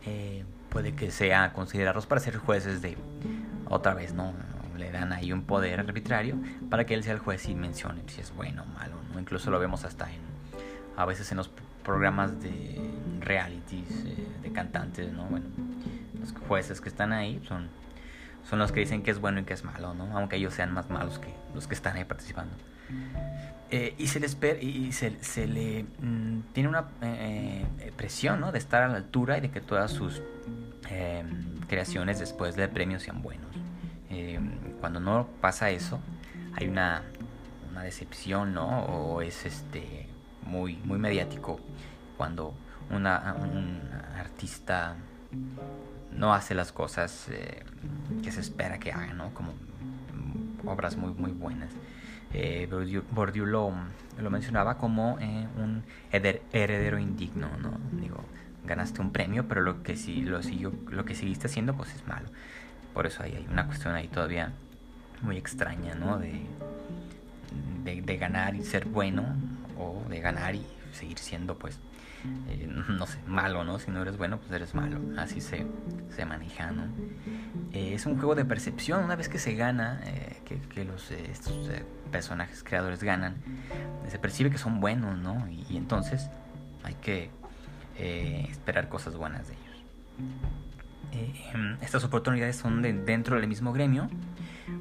Eh, 0.06 0.44
puede 0.70 0.94
que 0.94 1.10
sea 1.12 1.54
considerados 1.54 2.06
para 2.06 2.22
ser 2.22 2.38
jueces 2.38 2.82
de 2.82 2.98
otra 3.70 3.94
vez, 3.94 4.14
¿no? 4.14 4.34
Le 4.78 4.92
dan 4.92 5.14
ahí 5.14 5.32
un 5.32 5.44
poder 5.44 5.80
arbitrario 5.80 6.38
para 6.70 6.86
que 6.86 6.94
él 6.94 7.04
sea 7.04 7.14
el 7.14 7.20
juez 7.20 7.48
y 7.48 7.56
mencione 7.56 8.02
si 8.08 8.22
es 8.22 8.34
bueno 8.36 8.64
o 8.64 8.66
malo, 8.66 8.96
¿no? 9.14 9.20
Incluso 9.20 9.52
lo 9.52 9.60
vemos 9.60 9.86
hasta 9.86 10.12
en 10.12 10.36
a 10.98 11.06
veces 11.06 11.30
en 11.32 11.38
los 11.38 11.50
programas 11.84 12.42
de 12.42 12.80
realities 13.20 14.06
eh, 14.06 14.28
de 14.42 14.52
cantantes, 14.52 15.12
¿no? 15.12 15.26
Bueno, 15.26 15.46
los 16.20 16.34
jueces 16.48 16.82
que 16.82 16.90
están 16.90 17.14
ahí 17.14 17.42
son 17.48 17.70
son 18.50 18.60
los 18.60 18.72
que 18.72 18.80
dicen 18.80 19.02
que 19.02 19.10
es 19.10 19.20
bueno 19.20 19.40
y 19.40 19.44
que 19.44 19.54
es 19.54 19.64
malo, 19.64 19.96
¿no? 19.96 20.16
Aunque 20.16 20.36
ellos 20.36 20.54
sean 20.54 20.72
más 20.72 20.90
malos 20.90 21.18
que 21.18 21.34
los 21.56 21.68
que 21.68 21.74
están 21.74 21.98
ahí 21.98 22.06
participando. 22.06 22.54
Eh, 23.72 23.96
y 23.98 24.08
se 24.08 24.20
les 24.20 24.38
y 24.62 24.92
se, 24.92 25.24
se 25.24 25.48
le 25.48 25.84
mm, 25.84 26.54
tiene 26.54 26.70
una 26.70 26.86
eh, 27.02 27.66
presión. 27.98 28.42
De 28.52 28.60
estar 28.60 28.84
a 28.84 28.88
la 28.88 28.98
altura 28.98 29.40
y 29.40 29.42
de 29.42 29.50
que 29.50 29.62
todas 29.62 29.92
sus 29.92 30.22
creaciones 31.68 32.20
después 32.20 32.56
del 32.56 32.70
premio 32.70 33.00
sean 33.00 33.24
buenos. 33.24 33.56
Cuando 34.86 35.00
no 35.00 35.28
pasa 35.42 35.72
eso, 35.72 36.00
hay 36.54 36.68
una, 36.68 37.02
decepción, 37.82 38.54
¿no? 38.54 38.86
O 38.86 39.24
es 39.24 39.44
este 39.44 40.06
muy, 40.46 40.76
muy 40.76 41.00
mediático 41.00 41.60
cuando 42.18 42.54
un 42.92 43.08
artista 43.08 44.96
no 46.12 46.36
hace 46.36 46.54
las 46.54 46.72
cosas 46.72 47.30
eh, 47.32 47.64
que 48.22 48.32
se 48.32 48.42
espera 48.42 48.78
que 48.78 48.92
haga, 48.92 49.14
¿no? 49.14 49.34
Como 49.34 49.54
obras 50.68 50.98
muy, 50.98 51.14
muy 51.14 51.32
buenas. 51.32 51.72
Eh, 52.32 52.68
lo, 52.70 54.30
mencionaba 54.30 54.78
como 54.78 55.18
eh, 55.20 55.48
un 55.58 55.84
heredero 56.12 57.00
indigno, 57.00 57.50
¿no? 57.58 57.72
Digo, 58.00 58.24
ganaste 58.66 59.02
un 59.02 59.12
premio, 59.12 59.48
pero 59.48 59.62
lo 59.62 59.82
que, 59.82 59.96
si, 59.96 60.22
lo, 60.22 60.42
lo 60.92 61.06
que 61.06 61.16
seguiste 61.16 61.48
haciendo 61.48 61.74
pues 61.74 61.96
es 61.96 62.06
malo. 62.06 62.28
Por 62.94 63.08
eso 63.08 63.24
hay, 63.24 63.34
hay 63.34 63.48
una 63.52 63.66
cuestión 63.66 63.96
ahí 63.96 64.08
todavía 64.08 64.54
muy 65.22 65.38
extraña, 65.38 65.96
¿no? 65.96 66.20
De, 66.20 66.46
de, 67.84 68.18
ganar 68.18 68.56
y 68.56 68.64
ser 68.64 68.86
bueno, 68.86 69.24
o 69.78 70.04
de 70.10 70.20
ganar 70.20 70.56
y 70.56 70.66
seguir 70.92 71.20
siendo 71.20 71.58
pues 71.58 71.80
eh, 72.48 72.68
no 72.90 73.06
sé, 73.06 73.20
malo, 73.28 73.64
¿no? 73.64 73.80
Si 73.80 73.92
no 73.92 74.02
eres 74.02 74.18
bueno, 74.18 74.40
pues 74.40 74.52
eres 74.52 74.74
malo. 74.74 75.00
Así 75.18 75.42
se, 75.42 75.66
se 76.16 76.26
maneja, 76.26 76.72
¿no? 76.72 76.84
Eh, 77.74 77.94
es 77.94 78.06
un 78.06 78.16
juego 78.16 78.36
de 78.36 78.46
percepción. 78.46 79.04
Una 79.04 79.16
vez 79.16 79.30
que 79.30 79.40
se 79.40 79.56
gana, 79.56 80.02
eh, 80.06 80.42
que, 80.46 80.84
los, 80.86 81.12
estos 81.12 81.70
personajes 82.12 82.64
creadores 82.64 83.04
ganan, 83.04 83.36
se 84.10 84.20
percibe 84.20 84.50
que 84.50 84.58
son 84.58 84.80
buenos, 84.80 85.18
¿no? 85.18 85.48
Y, 85.50 85.78
entonces 85.78 86.30
hay 86.84 86.96
que 86.96 87.30
esperar 87.98 88.90
cosas 88.90 89.16
buenas 89.16 89.48
de 89.48 89.54
ellos. 89.54 90.65
Em, 91.54 91.78
estas 91.82 92.04
oportunidades 92.04 92.56
son 92.56 92.82
de, 92.82 92.94
dentro 92.94 93.38
del 93.38 93.48
mismo 93.48 93.72
gremio 93.74 94.10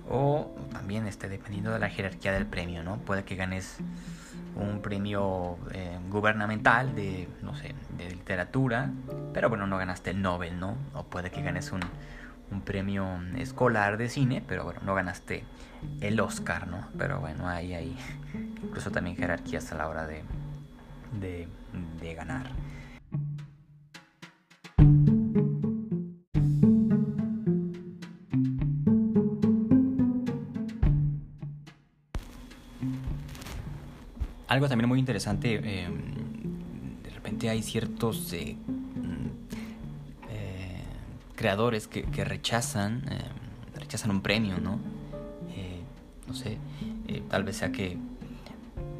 o 0.08 0.54
también 0.72 1.06
este, 1.06 1.28
dependiendo 1.28 1.72
de 1.72 1.78
la 1.78 1.88
jerarquía 1.88 2.32
del 2.32 2.46
premio, 2.46 2.82
¿no? 2.82 2.98
Puede 2.98 3.24
que 3.24 3.36
ganes 3.36 3.78
un 4.56 4.80
premio 4.82 5.58
eh, 5.72 5.98
gubernamental 6.10 6.94
de, 6.94 7.28
no 7.42 7.54
sé, 7.54 7.74
de 7.98 8.10
literatura, 8.10 8.90
pero 9.32 9.48
bueno, 9.48 9.66
no 9.66 9.78
ganaste 9.78 10.10
el 10.10 10.22
Nobel, 10.22 10.58
¿no? 10.58 10.76
O 10.94 11.04
puede 11.04 11.30
que 11.30 11.42
ganes 11.42 11.72
un, 11.72 11.80
un 12.50 12.60
premio 12.62 13.06
escolar 13.36 13.96
de 13.96 14.08
cine, 14.08 14.42
pero 14.46 14.64
bueno, 14.64 14.80
no 14.84 14.94
ganaste 14.94 15.44
el 16.00 16.20
Oscar, 16.20 16.66
¿no? 16.66 16.88
Pero 16.98 17.20
bueno, 17.20 17.48
ahí 17.48 17.74
hay 17.74 17.96
incluso 18.62 18.90
también 18.90 19.16
jerarquías 19.16 19.70
a 19.72 19.76
la 19.76 19.88
hora 19.88 20.06
de, 20.06 20.22
de, 21.20 21.48
de 22.00 22.14
ganar. 22.14 22.50
Algo 34.54 34.68
también 34.68 34.88
muy 34.88 35.00
interesante, 35.00 35.60
eh, 35.62 35.88
de 37.02 37.10
repente 37.10 37.48
hay 37.50 37.60
ciertos 37.60 38.32
eh, 38.32 38.56
mm, 38.56 39.26
eh, 40.30 40.82
creadores 41.34 41.88
que, 41.88 42.24
rechazan, 42.24 43.02
rechazan 43.74 44.12
un 44.12 44.20
premio, 44.22 44.58
¿no? 44.58 44.78
no 46.26 46.32
sé, 46.32 46.56
tal 47.28 47.44
vez 47.44 47.58
sea 47.58 47.70
que 47.70 47.98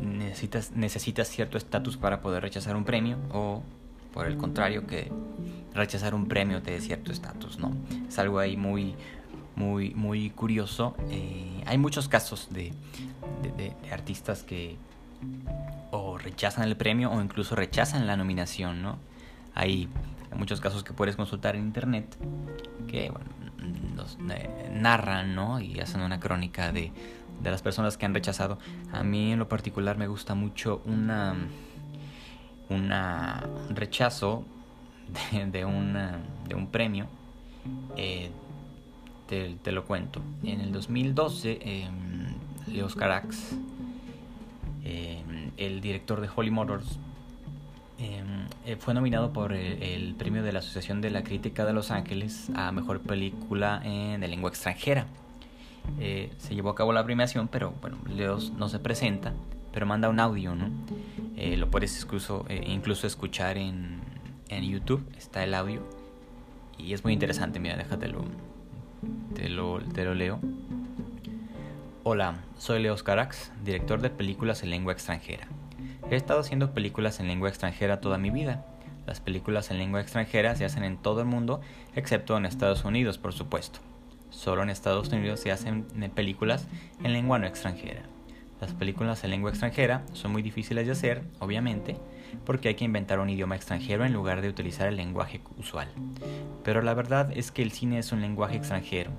necesitas, 0.01 0.73
necesitas 0.73 1.27
cierto 1.27 1.57
estatus 1.57 1.97
para 1.97 2.21
poder 2.21 2.43
rechazar 2.43 2.77
un 2.77 2.85
premio 2.85 3.17
o 3.33 3.63
por 4.13 4.27
el 4.27 4.37
contrario 4.37 4.87
que 4.87 5.11
rechazar 5.73 6.15
un 6.15 6.27
premio 6.27 6.61
te 6.61 6.73
dé 6.73 6.83
cierto 6.83 7.13
estatus, 7.13 7.59
¿no? 7.59 7.73
Es 8.07 8.19
algo 8.19 8.39
ahí 8.39 8.59
muy, 8.59 8.95
muy, 9.57 9.95
muy 9.95 10.31
curioso. 10.31 10.95
hay 11.65 11.79
muchos 11.79 12.09
casos 12.09 12.49
de 12.51 12.73
artistas 13.91 14.43
que, 14.43 14.77
o 15.91 16.19
rechazan 16.19 16.65
el 16.65 16.77
premio 16.77 17.11
o 17.11 17.21
incluso 17.21 17.55
rechazan 17.55 18.07
la 18.07 18.17
nominación, 18.17 18.83
¿no? 18.83 18.99
Hay 19.55 19.89
muchos 20.37 20.61
casos 20.61 20.83
que 20.83 20.93
puedes 20.93 21.17
consultar 21.17 21.57
en 21.57 21.63
internet 21.63 22.17
que 22.89 23.07
eh, 23.07 24.71
narran, 24.73 25.35
¿no? 25.35 25.61
Y 25.61 25.81
hacen 25.81 26.01
una 26.01 26.19
crónica 26.21 26.73
de, 26.73 26.93
de 27.43 27.51
las 27.51 27.63
personas 27.63 27.97
que 27.97 28.07
han 28.07 28.15
rechazado. 28.15 28.59
A 28.93 29.03
mí 29.03 29.33
en 29.33 29.39
lo 29.39 29.49
particular 29.49 29.97
me 29.97 30.07
gusta 30.07 30.35
mucho 30.35 30.83
una, 30.85 31.37
una 32.69 33.45
un 33.69 33.77
rechazo 33.77 34.45
de, 35.33 35.47
de, 35.47 35.65
de 36.49 36.55
un 36.55 36.67
premio. 36.71 37.07
Eh, 37.97 38.31
te, 39.29 39.73
lo 39.73 39.85
cuento. 39.85 40.21
En 40.43 40.61
el 40.61 40.73
2012, 40.73 41.59
eh, 41.61 41.89
Leos 42.69 42.95
Carax 42.95 43.57
Em, 44.85 45.51
el 45.57 45.81
director 45.81 46.21
de 46.21 46.29
Holy 46.35 46.51
Motors, 46.51 46.99
em, 47.99 48.47
eh, 48.67 48.77
fue 48.79 48.93
nominado 48.93 49.33
por 49.33 49.55
el, 49.55 50.15
premio 50.15 50.43
de 50.43 50.53
la 50.53 50.59
Asociación 50.59 51.01
de 51.01 51.11
la 51.11 51.23
Crítica 51.23 51.65
de 51.65 51.73
Los 51.73 51.91
Ángeles 51.91 52.51
a 52.55 52.71
Mejor 52.71 53.01
Película 53.01 53.81
de 53.81 54.29
Lengua 54.29 54.51
Extranjera. 54.51 55.07
Eh, 55.99 56.31
se 56.39 56.55
llevó 56.55 56.71
a 56.71 56.75
cabo 56.75 56.93
la 56.93 57.03
premiación, 57.05 57.49
pero 57.49 57.73
bueno, 57.81 57.97
Leos 58.09 58.53
no 58.53 58.69
se 58.69 58.79
presenta, 58.79 59.33
pero 59.73 59.87
manda 59.87 60.09
un 60.11 60.21
audio, 60.21 60.55
¿no? 60.55 60.71
Eh, 61.37 61.57
lo 61.57 61.71
puedes 61.71 62.03
incluso, 62.03 62.45
incluso 62.67 63.07
escuchar 63.07 63.57
en, 63.57 64.01
en, 64.49 64.65
YouTube, 64.65 65.05
está 65.17 65.45
el 65.45 65.55
audio. 65.55 65.83
Y 66.79 66.93
es 66.93 67.05
muy 67.05 67.13
interesante, 67.15 67.59
mira, 67.59 67.77
déjatelo, 67.77 68.25
te 69.35 69.49
lo, 69.49 69.79
te 69.79 70.05
lo 70.05 70.15
leo. 70.15 70.41
Hola, 72.07 72.35
soy 72.59 72.83
Leos 72.83 73.03
Carax, 73.03 73.51
director 73.65 74.03
de 74.03 74.11
películas 74.11 74.63
en 74.63 74.69
lengua 74.69 74.93
extranjera. 74.93 75.49
He 76.11 76.17
estado 76.17 76.41
haciendo 76.41 76.75
películas 76.75 77.19
en 77.19 77.29
lengua 77.29 77.49
extranjera 77.49 78.03
toda 78.03 78.19
mi 78.19 78.29
vida. 78.29 78.67
Las 79.07 79.23
películas 79.23 79.71
en 79.71 79.79
lengua 79.79 80.03
extranjera 80.03 80.55
se 80.55 80.67
hacen 80.67 80.85
en 80.85 80.99
todo 80.99 81.21
el 81.21 81.27
mundo, 81.27 81.63
excepto 81.97 82.37
en 82.37 82.45
Estados 82.45 82.85
Unidos, 82.85 83.17
por 83.17 83.33
supuesto. 83.33 83.79
Solo 84.29 84.63
en 84.63 84.69
Estados 84.69 85.09
Unidos 85.09 85.41
se 85.41 85.51
hacen 85.51 85.85
películas 86.15 86.69
en 87.03 87.15
lengua 87.15 87.39
no 87.39 87.47
extranjera. 87.47 88.03
Las 88.61 88.75
películas 88.75 89.25
en 89.25 89.31
lengua 89.31 89.49
extranjera 89.49 90.05
son 90.13 90.31
muy 90.31 90.43
difíciles 90.43 90.85
de 90.85 90.93
hacer, 90.93 91.23
obviamente, 91.39 91.97
porque 92.45 92.69
hay 92.69 92.75
que 92.75 92.85
inventar 92.85 93.19
un 93.19 93.31
idioma 93.31 93.57
extranjero 93.57 94.05
en 94.05 94.13
lugar 94.13 94.43
de 94.43 94.51
utilizar 94.51 94.89
el 94.89 94.97
lenguaje 94.97 95.41
usual. 95.57 95.89
Pero 96.65 96.83
la 96.83 96.93
verdad 96.93 97.33
es 97.35 97.51
que 97.51 97.63
el 97.63 97.73
cine 97.73 97.99
es 97.99 98.13
un 98.13 98.21
lenguaje 98.21 98.57
extranjero, 98.57 99.11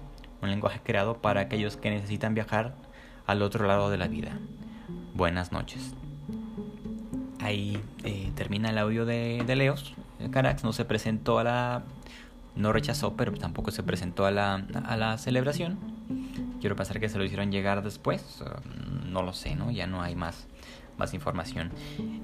un 0.45 0.51
lenguaje 0.51 0.79
creado 0.83 1.17
para 1.17 1.41
aquellos 1.41 1.75
que 1.75 1.89
necesitan 1.89 2.33
viajar 2.33 2.75
al 3.27 3.41
otro 3.41 3.67
lado 3.67 3.89
de 3.89 3.97
la 3.97 4.07
vida. 4.07 4.39
Buenas 5.13 5.51
noches. 5.51 5.93
Ahí 7.41 7.81
eh, 8.03 8.31
termina 8.35 8.69
el 8.69 8.77
audio 8.77 9.05
de, 9.05 9.43
de 9.45 9.55
Leos. 9.55 9.93
Carax 10.31 10.63
no 10.63 10.71
se 10.71 10.85
presentó 10.85 11.39
a 11.39 11.43
la... 11.43 11.83
No 12.55 12.71
rechazó, 12.71 13.17
pero 13.17 13.33
tampoco 13.33 13.71
se 13.71 13.83
presentó 13.83 14.25
a 14.25 14.31
la, 14.31 14.65
a 14.85 14.95
la 14.95 15.17
celebración. 15.17 15.77
Quiero 16.61 16.77
pensar 16.77 17.01
que 17.01 17.09
se 17.09 17.17
lo 17.17 17.25
hicieron 17.25 17.51
llegar 17.51 17.83
después. 17.83 18.41
No 19.05 19.21
lo 19.21 19.33
sé, 19.33 19.55
¿no? 19.55 19.71
Ya 19.71 19.87
no 19.87 20.01
hay 20.01 20.15
más 20.15 20.47
más 20.97 21.13
información. 21.13 21.71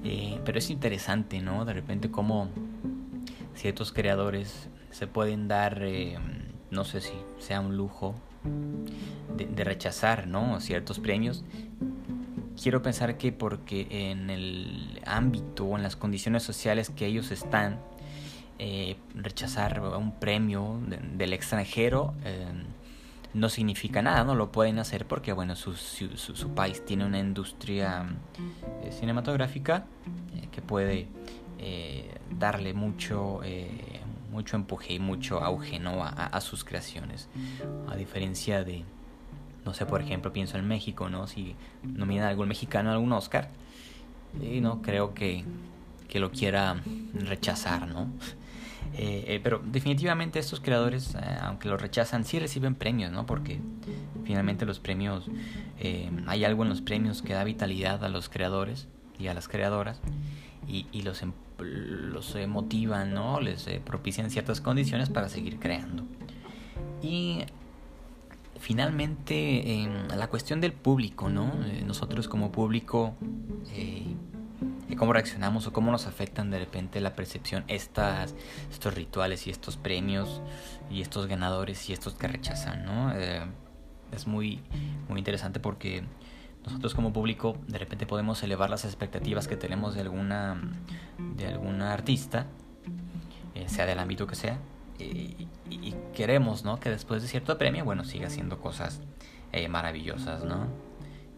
Eh, 0.04 0.40
pero 0.44 0.58
es 0.58 0.70
interesante, 0.70 1.40
¿no? 1.40 1.64
De 1.64 1.72
repente 1.72 2.10
cómo 2.10 2.48
ciertos 3.54 3.92
creadores 3.92 4.68
se 4.90 5.06
pueden 5.06 5.48
dar, 5.48 5.82
eh, 5.82 6.18
no 6.72 6.84
sé 6.84 7.00
si 7.00 7.12
sea 7.38 7.60
un 7.60 7.76
lujo, 7.76 8.16
de, 9.36 9.64
rechazar, 9.64 10.26
¿no? 10.26 10.60
Ciertos 10.60 10.98
premios. 10.98 11.44
Quiero 12.60 12.82
pensar 12.82 13.16
que 13.16 13.30
porque 13.30 13.86
en 14.10 14.30
el 14.30 15.00
ámbito 15.06 15.64
o 15.66 15.76
en 15.76 15.84
las 15.84 15.94
condiciones 15.94 16.42
sociales 16.42 16.90
que 16.90 17.06
ellos 17.06 17.30
están, 17.30 17.78
eh, 18.58 18.96
rechazar 19.14 19.80
un 19.80 20.18
premio 20.18 20.80
del 21.16 21.32
extranjero 21.32 22.14
no 23.34 23.48
significa 23.48 24.02
nada, 24.02 24.24
no 24.24 24.34
lo 24.34 24.52
pueden 24.52 24.78
hacer 24.78 25.06
porque 25.06 25.32
bueno, 25.32 25.56
su, 25.56 25.74
su, 25.74 26.50
país 26.50 26.84
tiene 26.84 27.06
una 27.06 27.18
industria 27.18 28.06
eh, 28.82 28.92
cinematográfica 28.92 29.86
eh, 30.34 30.48
que 30.52 30.60
puede 30.60 31.08
eh, 31.58 32.10
darle 32.38 32.74
mucho, 32.74 33.40
mucho 34.32 34.56
empuje 34.56 34.94
y 34.94 34.98
mucho 34.98 35.42
auge 35.42 35.78
¿no? 35.78 36.02
a, 36.02 36.40
sus 36.40 36.64
creaciones. 36.64 37.28
A 37.88 37.96
diferencia 37.96 38.64
de, 38.64 38.84
no 39.64 39.74
sé, 39.74 39.86
por 39.86 40.00
ejemplo, 40.00 40.32
pienso 40.32 40.58
en 40.58 40.66
México, 40.66 41.08
¿no? 41.08 41.26
Si 41.26 41.54
nominan 41.82 42.24
a 42.24 42.28
algún 42.30 42.48
mexicano 42.48 42.90
a 42.90 42.94
algún 42.94 43.12
Oscar, 43.12 43.50
no 44.32 44.82
creo 44.82 45.14
que, 45.14 45.44
que 46.08 46.18
lo 46.18 46.30
quiera 46.32 46.82
rechazar, 47.14 47.86
¿no? 47.86 48.08
Eh, 48.94 49.24
eh, 49.28 49.40
pero 49.42 49.62
definitivamente 49.64 50.38
estos 50.38 50.60
creadores, 50.60 51.14
eh, 51.14 51.18
aunque 51.40 51.68
los 51.68 51.80
rechazan, 51.80 52.24
sí 52.24 52.38
reciben 52.38 52.74
premios, 52.74 53.10
¿no? 53.10 53.24
Porque 53.24 53.60
finalmente 54.24 54.66
los 54.66 54.80
premios, 54.80 55.30
hay 56.26 56.44
algo 56.44 56.64
en 56.64 56.68
los 56.68 56.82
premios 56.82 57.22
que 57.22 57.32
da 57.32 57.44
vitalidad 57.44 58.04
a 58.04 58.08
los 58.08 58.28
creadores 58.28 58.88
y 59.18 59.28
a 59.28 59.34
las 59.34 59.48
creadoras 59.48 60.00
y, 60.66 60.86
y 60.92 61.02
los, 61.02 61.22
em, 61.22 61.32
los 61.64 62.36
motivan, 62.48 63.14
¿no? 63.14 63.40
Les 63.40 63.66
propician 63.84 64.30
ciertas 64.30 64.60
condiciones 64.60 65.10
para 65.10 65.28
seguir 65.28 65.58
creando. 65.58 66.04
Y 67.02 67.40
finalmente 68.60 69.88
la 70.16 70.28
cuestión 70.28 70.60
del 70.60 70.72
público, 70.72 71.28
¿no? 71.28 71.52
nosotros 71.84 72.28
como 72.28 72.52
público 72.52 73.16
cómo 74.96 75.12
reaccionamos 75.12 75.66
o 75.66 75.72
cómo 75.72 75.90
nos 75.90 76.06
afectan 76.06 76.52
de 76.52 76.60
repente 76.60 77.00
la 77.00 77.16
percepción 77.16 77.64
estas, 77.66 78.36
estos 78.70 78.94
rituales 78.94 79.48
y 79.48 79.50
estos 79.50 79.76
premios 79.76 80.40
y 80.90 81.00
estos 81.00 81.26
ganadores 81.26 81.90
y 81.90 81.92
estos 81.92 82.14
que 82.14 82.28
rechazan, 82.28 82.84
¿no? 82.84 83.12
Eh, 83.12 83.42
es 84.12 84.28
muy, 84.28 84.60
muy 85.08 85.18
interesante 85.18 85.58
porque 85.58 86.04
nosotros 86.64 86.94
como 86.94 87.12
público 87.12 87.56
de 87.66 87.78
repente 87.78 88.06
podemos 88.06 88.42
elevar 88.42 88.70
las 88.70 88.84
expectativas 88.84 89.48
que 89.48 89.56
tenemos 89.56 89.94
de 89.94 90.02
alguna, 90.02 90.60
de 91.36 91.46
alguna 91.46 91.92
artista, 91.92 92.46
eh, 93.54 93.68
sea 93.68 93.86
del 93.86 93.98
ámbito 93.98 94.26
que 94.26 94.34
sea, 94.34 94.58
y, 94.98 95.48
queremos, 96.14 96.64
¿no? 96.64 96.78
Que 96.78 96.90
después 96.90 97.22
de 97.22 97.28
cierto 97.28 97.58
premio, 97.58 97.84
bueno, 97.84 98.04
siga 98.04 98.26
haciendo 98.26 98.60
cosas 98.60 99.00
eh, 99.50 99.68
maravillosas, 99.68 100.44
¿no? 100.44 100.68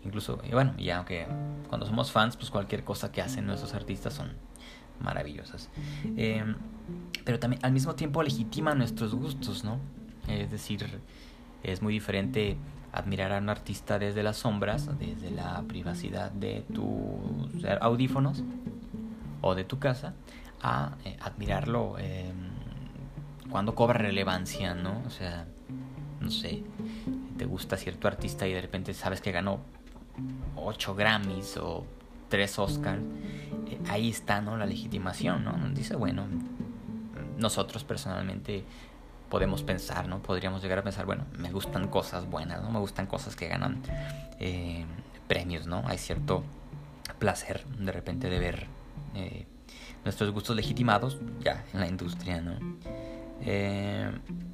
Incluso, 0.05 0.39
bueno, 0.53 0.75
ya 0.77 0.99
aunque 0.99 1.27
cuando 1.69 1.87
somos 1.87 2.13
fans, 2.13 2.37
pues 2.37 2.51
cualquier 2.51 2.85
cosa 2.85 3.11
que 3.11 3.23
hacen 3.23 3.47
nuestros 3.47 3.73
artistas 3.73 4.13
son 4.13 4.33
maravillosas. 5.01 5.71
Em, 6.17 6.57
pero 7.25 7.39
también 7.39 7.65
al 7.65 7.73
mismo 7.73 7.95
tiempo 7.95 8.23
legitima 8.23 8.75
nuestros 8.75 9.15
gustos, 9.15 9.65
¿no? 9.65 9.79
Es 10.29 10.51
decir, 10.51 11.01
es 11.63 11.81
muy 11.81 11.95
diferente 11.95 12.59
admirar 12.95 13.33
a 13.33 13.39
un 13.39 13.49
artista 13.49 13.99
desde 13.99 14.23
las 14.23 14.37
sombras, 14.39 14.89
desde 14.99 15.31
la 15.31 15.63
privacidad 15.67 16.31
de 16.31 16.65
tus 16.73 17.65
audífonos 17.81 18.43
o 19.41 19.55
de 19.55 19.65
tu 19.65 19.79
casa, 19.81 20.15
a 20.63 20.97
eh, 21.05 21.17
admirarlo 21.21 21.99
em, 21.99 22.35
cuando 23.51 23.75
cobra 23.75 23.99
relevancia, 23.99 24.75
¿no? 24.75 25.03
O 25.07 25.11
sea, 25.11 25.47
no 26.21 26.31
sé, 26.31 26.63
te 27.37 27.45
gusta 27.45 27.77
cierto 27.77 28.07
artista 28.07 28.47
y 28.47 28.53
de 28.53 28.61
repente 28.61 28.95
sabes 28.95 29.21
que 29.21 29.33
ganó 29.33 29.59
8 30.57 30.95
Grammys 30.95 31.57
o 31.57 31.85
3 32.29 32.59
Oscars, 32.61 33.03
eh, 33.67 33.79
ahí 33.89 34.09
está 34.09 34.41
¿no? 34.41 34.57
la 34.57 34.67
legitimación, 34.67 35.45
¿no? 35.45 35.53
Dice, 35.71 35.97
bueno, 35.97 36.27
nosotros 37.39 37.83
personalmente 37.83 38.65
podemos 39.35 39.65
pensar, 39.65 40.07
¿no? 40.07 40.23
Podríamos 40.23 40.63
llegar 40.63 40.79
a 40.79 40.85
pensar, 40.85 41.07
bueno, 41.07 41.25
me 41.37 41.51
gustan 41.51 41.89
cosas 41.89 42.31
buenas, 42.31 42.63
¿no? 42.63 42.71
Me 42.71 42.79
gustan 42.79 43.07
cosas 43.07 43.35
que 43.35 43.49
ganan 43.49 43.83
eh, 44.39 44.85
premios, 45.27 45.67
¿no? 45.67 45.83
Hay 45.89 45.99
cierto 45.99 46.45
placer 47.19 47.65
de 47.67 47.91
repente 47.91 48.31
de 48.31 48.39
ver 48.39 48.69
eh, 49.17 49.49
nuestros 50.05 50.31
gustos 50.31 50.55
legitimados 50.55 51.19
ya 51.41 51.65
en 51.73 51.81
la 51.81 51.89
industria, 51.89 52.41
¿no? 52.41 52.55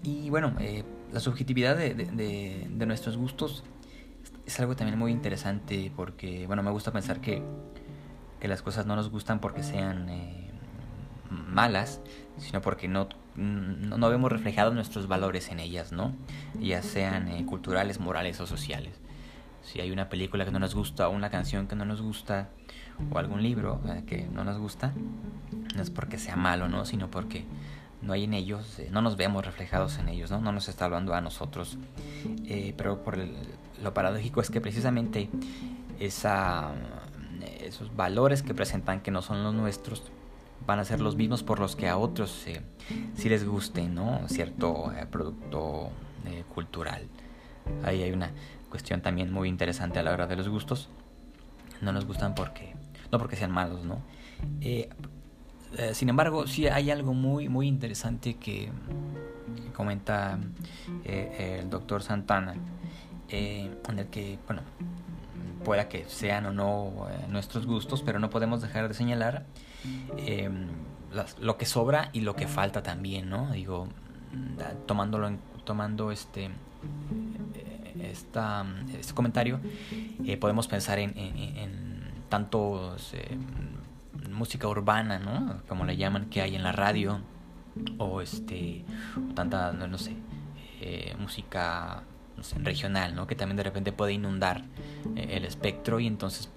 y 0.02 0.30
bueno, 0.30 0.54
la 1.12 1.20
subjetividad 1.20 1.76
de, 1.76 1.94
de 1.94 2.86
nuestros 2.86 3.18
gustos 3.18 3.62
es 4.46 4.58
algo 4.60 4.74
también 4.76 4.98
muy 4.98 5.12
interesante 5.12 5.92
porque, 5.94 6.46
bueno, 6.46 6.62
me 6.62 6.70
gusta 6.70 6.90
pensar 6.90 7.20
que, 7.20 7.42
que 8.40 8.48
las 8.48 8.62
cosas 8.62 8.86
no 8.86 8.96
nos 8.96 9.10
gustan 9.10 9.40
porque 9.40 9.62
sean 9.62 10.08
eh, 10.08 10.50
malas, 11.30 12.00
sino 12.38 12.62
porque 12.62 12.88
no, 12.88 13.10
no, 13.36 14.10
vemos 14.10 14.30
reflejados 14.30 14.74
nuestros 14.74 15.08
valores 15.08 15.50
en 15.50 15.60
ellas, 15.60 15.92
¿no? 15.92 16.12
Ya 16.58 16.82
sean 16.82 17.28
eh, 17.28 17.44
culturales, 17.46 18.00
morales 18.00 18.40
o 18.40 18.46
sociales. 18.46 18.94
Si 19.62 19.80
hay 19.80 19.90
una 19.90 20.08
película 20.08 20.44
que 20.44 20.50
no 20.50 20.58
nos 20.58 20.74
gusta, 20.74 21.08
o 21.08 21.12
una 21.12 21.30
canción 21.30 21.66
que 21.66 21.76
no 21.76 21.84
nos 21.84 22.02
gusta, 22.02 22.48
o 23.10 23.18
algún 23.18 23.42
libro 23.42 23.80
eh, 23.88 24.02
que 24.06 24.26
no 24.26 24.44
nos 24.44 24.58
gusta, 24.58 24.92
no 25.74 25.82
es 25.82 25.90
porque 25.90 26.18
sea 26.18 26.36
malo, 26.36 26.68
¿no? 26.68 26.84
Sino 26.84 27.10
porque 27.10 27.44
no 28.02 28.12
hay 28.12 28.24
en 28.24 28.34
ellos, 28.34 28.80
no 28.90 29.02
nos 29.02 29.16
vemos 29.16 29.44
reflejados 29.44 29.98
en 29.98 30.08
ellos, 30.08 30.30
¿no? 30.30 30.40
No 30.40 30.52
nos 30.52 30.68
está 30.68 30.86
hablando 30.86 31.14
a 31.14 31.20
nosotros. 31.20 31.78
pero 32.76 33.02
por 33.02 33.18
lo 33.82 33.94
paradójico 33.94 34.40
es 34.40 34.50
que 34.50 34.60
precisamente 34.60 35.28
esa, 35.98 36.72
esos 37.60 37.94
valores 37.94 38.42
que 38.42 38.54
presentan 38.54 39.00
que 39.00 39.10
no 39.10 39.22
son 39.22 39.44
los 39.44 39.54
nuestros 39.54 40.02
van 40.66 40.78
a 40.78 40.84
ser 40.84 41.00
los 41.00 41.16
mismos 41.16 41.42
por 41.42 41.58
los 41.58 41.76
que 41.76 41.88
a 41.88 41.96
otros 41.96 42.46
eh, 42.46 42.62
sí 43.14 43.28
les 43.28 43.46
guste 43.46 43.88
¿no? 43.88 44.20
cierto 44.28 44.92
eh, 44.92 45.06
producto 45.10 45.90
eh, 46.26 46.44
cultural. 46.54 47.06
Ahí 47.84 48.02
hay 48.02 48.12
una 48.12 48.30
cuestión 48.68 49.00
también 49.00 49.32
muy 49.32 49.48
interesante 49.48 49.98
a 49.98 50.02
la 50.02 50.12
hora 50.12 50.26
de 50.26 50.36
los 50.36 50.48
gustos. 50.48 50.88
No 51.80 51.92
nos 51.92 52.04
gustan 52.04 52.34
porque 52.34 52.74
no 53.10 53.18
porque 53.18 53.36
sean 53.36 53.50
malos, 53.50 53.84
¿no? 53.84 54.00
sin 55.92 56.08
embargo, 56.08 56.46
sí 56.46 56.66
hay 56.66 56.90
algo 56.90 57.12
muy 57.14 57.48
muy 57.48 57.68
interesante 57.68 58.34
que, 58.34 58.70
que 59.62 59.72
comenta 59.72 60.38
el 61.04 61.70
doctor 61.70 62.02
Santana 62.02 62.54
eh, 63.32 63.70
en 63.88 63.98
el 63.98 64.06
que, 64.08 64.38
bueno, 64.46 64.62
pueda 65.64 65.88
que 65.88 66.04
sean 66.08 66.46
o 66.46 66.52
no 66.52 67.06
eh, 67.10 67.26
nuestros 67.28 67.66
gustos, 67.66 68.02
pero 68.02 68.18
no 68.18 68.28
podemos 68.28 68.60
dejar 68.60 68.88
de 68.88 68.94
señalar 68.94 69.44
em, 70.16 70.68
lo 71.40 71.56
que 71.56 71.66
sobra 71.66 72.10
y 72.12 72.20
lo 72.20 72.36
que 72.36 72.46
falta 72.46 72.82
también, 72.82 73.28
¿no? 73.28 73.50
Digo, 73.52 73.88
tomándolo 74.86 75.28
en, 75.28 75.38
tomando 75.64 76.10
este 76.10 76.50
eh, 77.54 78.12
este 78.12 79.14
comentario, 79.14 79.60
podemos 80.40 80.66
pensar 80.68 80.98
en, 80.98 81.16
en, 81.16 82.00
tantos 82.28 83.14
música 84.30 84.68
urbana, 84.68 85.18
¿no? 85.18 85.62
Como 85.68 85.84
le 85.84 85.96
llaman, 85.96 86.26
que 86.26 86.40
hay 86.40 86.54
en 86.54 86.62
la 86.62 86.72
radio, 86.72 87.20
o 87.98 88.20
este, 88.20 88.84
tanta, 89.34 89.72
no, 89.72 89.88
no 89.88 89.98
sé, 89.98 90.14
música 91.18 92.04
regional, 92.62 93.14
¿no? 93.14 93.26
que 93.26 93.34
también 93.34 93.56
de 93.56 93.62
repente 93.62 93.92
puede 93.92 94.12
inundar 94.12 94.62
eh, 95.16 95.28
el 95.30 95.44
espectro 95.44 96.00
y 96.00 96.06
entonces 96.06 96.50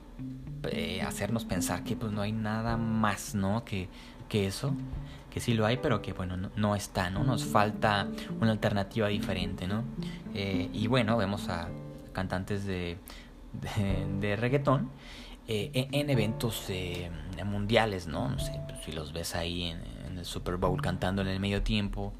eh, 0.71 1.01
hacernos 1.01 1.45
pensar 1.45 1.83
que 1.83 1.95
pues 1.95 2.11
no 2.11 2.21
hay 2.21 2.31
nada 2.31 2.77
más, 2.77 3.35
¿no? 3.35 3.63
Que, 3.65 3.89
que 4.29 4.47
eso, 4.47 4.73
que 5.31 5.39
sí 5.39 5.53
lo 5.53 5.65
hay, 5.65 5.77
pero 5.77 6.01
que 6.01 6.13
bueno, 6.13 6.49
no, 6.55 6.75
está, 6.75 7.09
¿no? 7.09 7.23
Nos 7.23 7.45
falta 7.45 8.07
una 8.39 8.51
alternativa 8.51 9.07
diferente, 9.07 9.67
¿no? 9.67 9.83
Eh, 10.33 10.69
y 10.73 10.87
bueno, 10.87 11.17
vemos 11.17 11.49
a 11.49 11.69
cantantes 12.13 12.65
de, 12.65 12.97
de, 14.19 14.35
reggaetón 14.35 14.89
eh, 15.47 15.71
e, 15.73 15.99
en, 15.99 16.09
eventos 16.09 16.67
mundiales, 17.45 18.07
¿no? 18.07 18.29
No 18.29 18.39
sé, 18.39 18.59
pues, 18.67 18.83
si 18.85 18.91
los 18.91 19.13
ves 19.13 19.35
ahí 19.35 19.65
en, 19.65 20.17
el 20.17 20.25
Super 20.25 20.57
Bowl 20.57 20.79
cantando 20.81 21.23
en 21.23 21.27
el 21.27 21.39
medio 21.39 21.63
tiempo. 21.63 22.13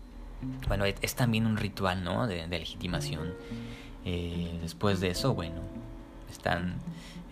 Bueno, 0.67 0.83
es, 0.85 1.15
también 1.15 1.45
un 1.45 1.57
ritual, 1.57 2.03
¿no? 2.03 2.27
De, 2.27 2.47
de 2.47 2.59
legitimación. 2.59 3.33
después 4.03 4.99
de 4.99 5.11
eso, 5.11 5.33
bueno, 5.33 5.61
están 6.33 6.75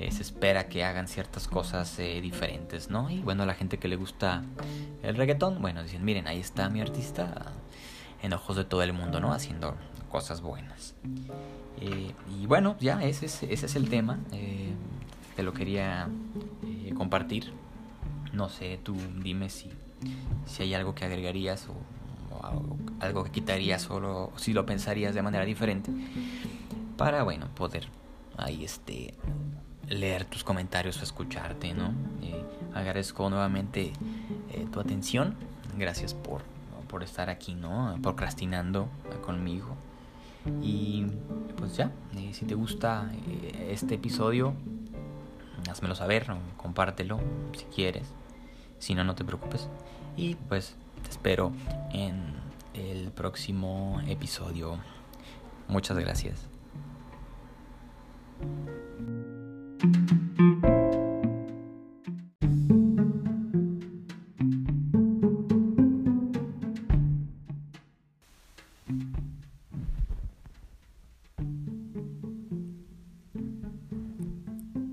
eh, 0.02 0.10
se 0.12 0.24
espera 0.24 0.68
que 0.68 0.84
hagan 0.84 1.08
ciertas 1.08 1.48
cosas 1.48 2.00
eh, 2.00 2.22
diferentes, 2.22 2.90
¿no? 2.90 3.12
Y 3.12 3.20
bueno, 3.20 3.46
la 3.46 3.54
gente 3.54 3.78
que 3.78 3.88
le 3.88 3.98
gusta 3.98 4.44
el 5.04 5.16
reggaetón, 5.16 5.62
bueno, 5.62 5.84
dicen, 5.84 6.04
miren, 6.04 6.28
ahí 6.28 6.40
está 6.40 6.70
mi 6.70 6.82
artista 6.82 7.52
en 8.24 8.34
ojos 8.34 8.56
de 8.56 8.64
todo 8.64 8.82
el 8.82 8.94
mundo, 8.94 9.20
¿no? 9.20 9.32
Haciendo 9.32 9.76
cosas 10.10 10.42
buenas. 10.42 10.96
Eh, 11.80 12.14
y 12.36 12.48
bueno, 12.48 12.78
ya 12.80 13.04
ese 13.04 13.28
es, 13.28 13.76
el 13.76 13.90
tema. 13.90 14.18
te 15.36 15.44
lo 15.44 15.54
quería 15.54 16.10
compartir. 16.98 17.54
No 18.34 18.50
sé, 18.50 18.80
tú 18.82 18.98
dime 19.22 19.50
si, 19.50 19.70
si 20.48 20.64
hay 20.64 20.74
algo 20.74 20.96
que 20.96 21.06
agregarías 21.06 21.68
o, 21.70 21.76
algo 23.02 23.24
que 23.24 23.30
quitarías 23.30 23.88
o 23.92 24.32
si 24.36 24.52
lo 24.52 24.66
pensarías 24.66 25.14
de 25.14 25.22
manera 25.22 25.46
diferente 25.46 25.92
para, 26.98 27.22
bueno, 27.22 27.48
poder 27.54 27.88
ahí 28.42 28.64
este 28.64 29.14
leer 29.88 30.26
tus 30.26 30.44
comentarios 30.44 31.00
o 31.00 31.04
escucharte, 31.04 31.74
¿no? 31.74 31.94
Eh, 32.22 32.44
agradezco 32.74 33.30
nuevamente 33.30 33.94
eh, 34.52 34.68
tu 34.72 34.80
atención. 34.80 35.36
Gracias 35.78 36.14
por, 36.14 36.42
por 36.88 37.04
estar 37.04 37.30
aquí, 37.30 37.56
¿no? 37.56 37.98
Procrastinando 38.02 38.88
conmigo. 39.26 39.76
Y 40.62 41.06
pues 41.58 41.76
ya, 41.76 41.92
eh, 42.16 42.32
si 42.34 42.46
te 42.46 42.56
gusta 42.56 43.12
este 43.70 43.96
episodio, 43.96 44.54
házmelo 45.70 45.94
saber, 45.94 46.26
compártelo 46.58 47.20
si 47.58 47.66
quieres. 47.66 48.08
Si 48.80 48.96
no, 48.96 49.04
no 49.04 49.14
te 49.14 49.24
preocupes. 49.24 49.70
Y 50.18 50.36
pues 50.36 50.76
te 51.04 51.10
espero 51.10 51.52
en 51.94 52.34
el 52.74 53.12
próximo 53.12 54.02
episodio. 54.08 54.80
Muchas 55.68 55.98
gracias. 56.00 56.51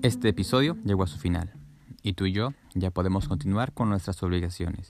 Este 0.01 0.29
episodio 0.29 0.75
llegó 0.83 1.03
a 1.03 1.07
su 1.07 1.19
final 1.19 1.53
y 2.01 2.13
tú 2.13 2.25
y 2.25 2.31
yo 2.31 2.53
ya 2.73 2.89
podemos 2.89 3.27
continuar 3.27 3.73
con 3.73 3.89
nuestras 3.89 4.23
obligaciones. 4.23 4.89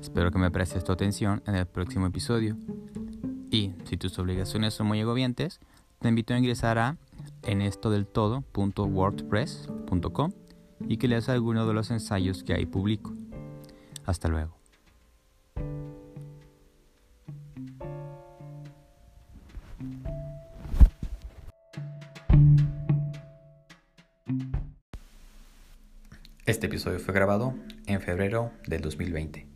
Espero 0.00 0.30
que 0.30 0.38
me 0.38 0.50
prestes 0.50 0.84
tu 0.84 0.92
atención 0.92 1.42
en 1.46 1.54
el 1.54 1.64
próximo 1.66 2.06
episodio. 2.06 2.56
Y 3.50 3.72
si 3.84 3.96
tus 3.96 4.18
obligaciones 4.18 4.74
son 4.74 4.88
muy 4.88 5.00
agobiantes, 5.00 5.58
te 6.00 6.08
invito 6.08 6.34
a 6.34 6.38
ingresar 6.38 6.78
a 6.78 6.96
enestodeltodo.wordpress.com 7.42 10.32
y 10.88 10.96
que 10.96 11.08
leas 11.08 11.28
alguno 11.28 11.66
de 11.66 11.74
los 11.74 11.90
ensayos 11.90 12.44
que 12.44 12.54
ahí 12.54 12.64
publico. 12.66 13.12
Hasta 14.04 14.28
luego. 14.28 14.62
Este 26.44 26.66
episodio 26.66 26.98
fue 26.98 27.14
grabado 27.14 27.54
en 27.86 28.00
febrero 28.00 28.50
del 28.66 28.82
2020. 28.82 29.46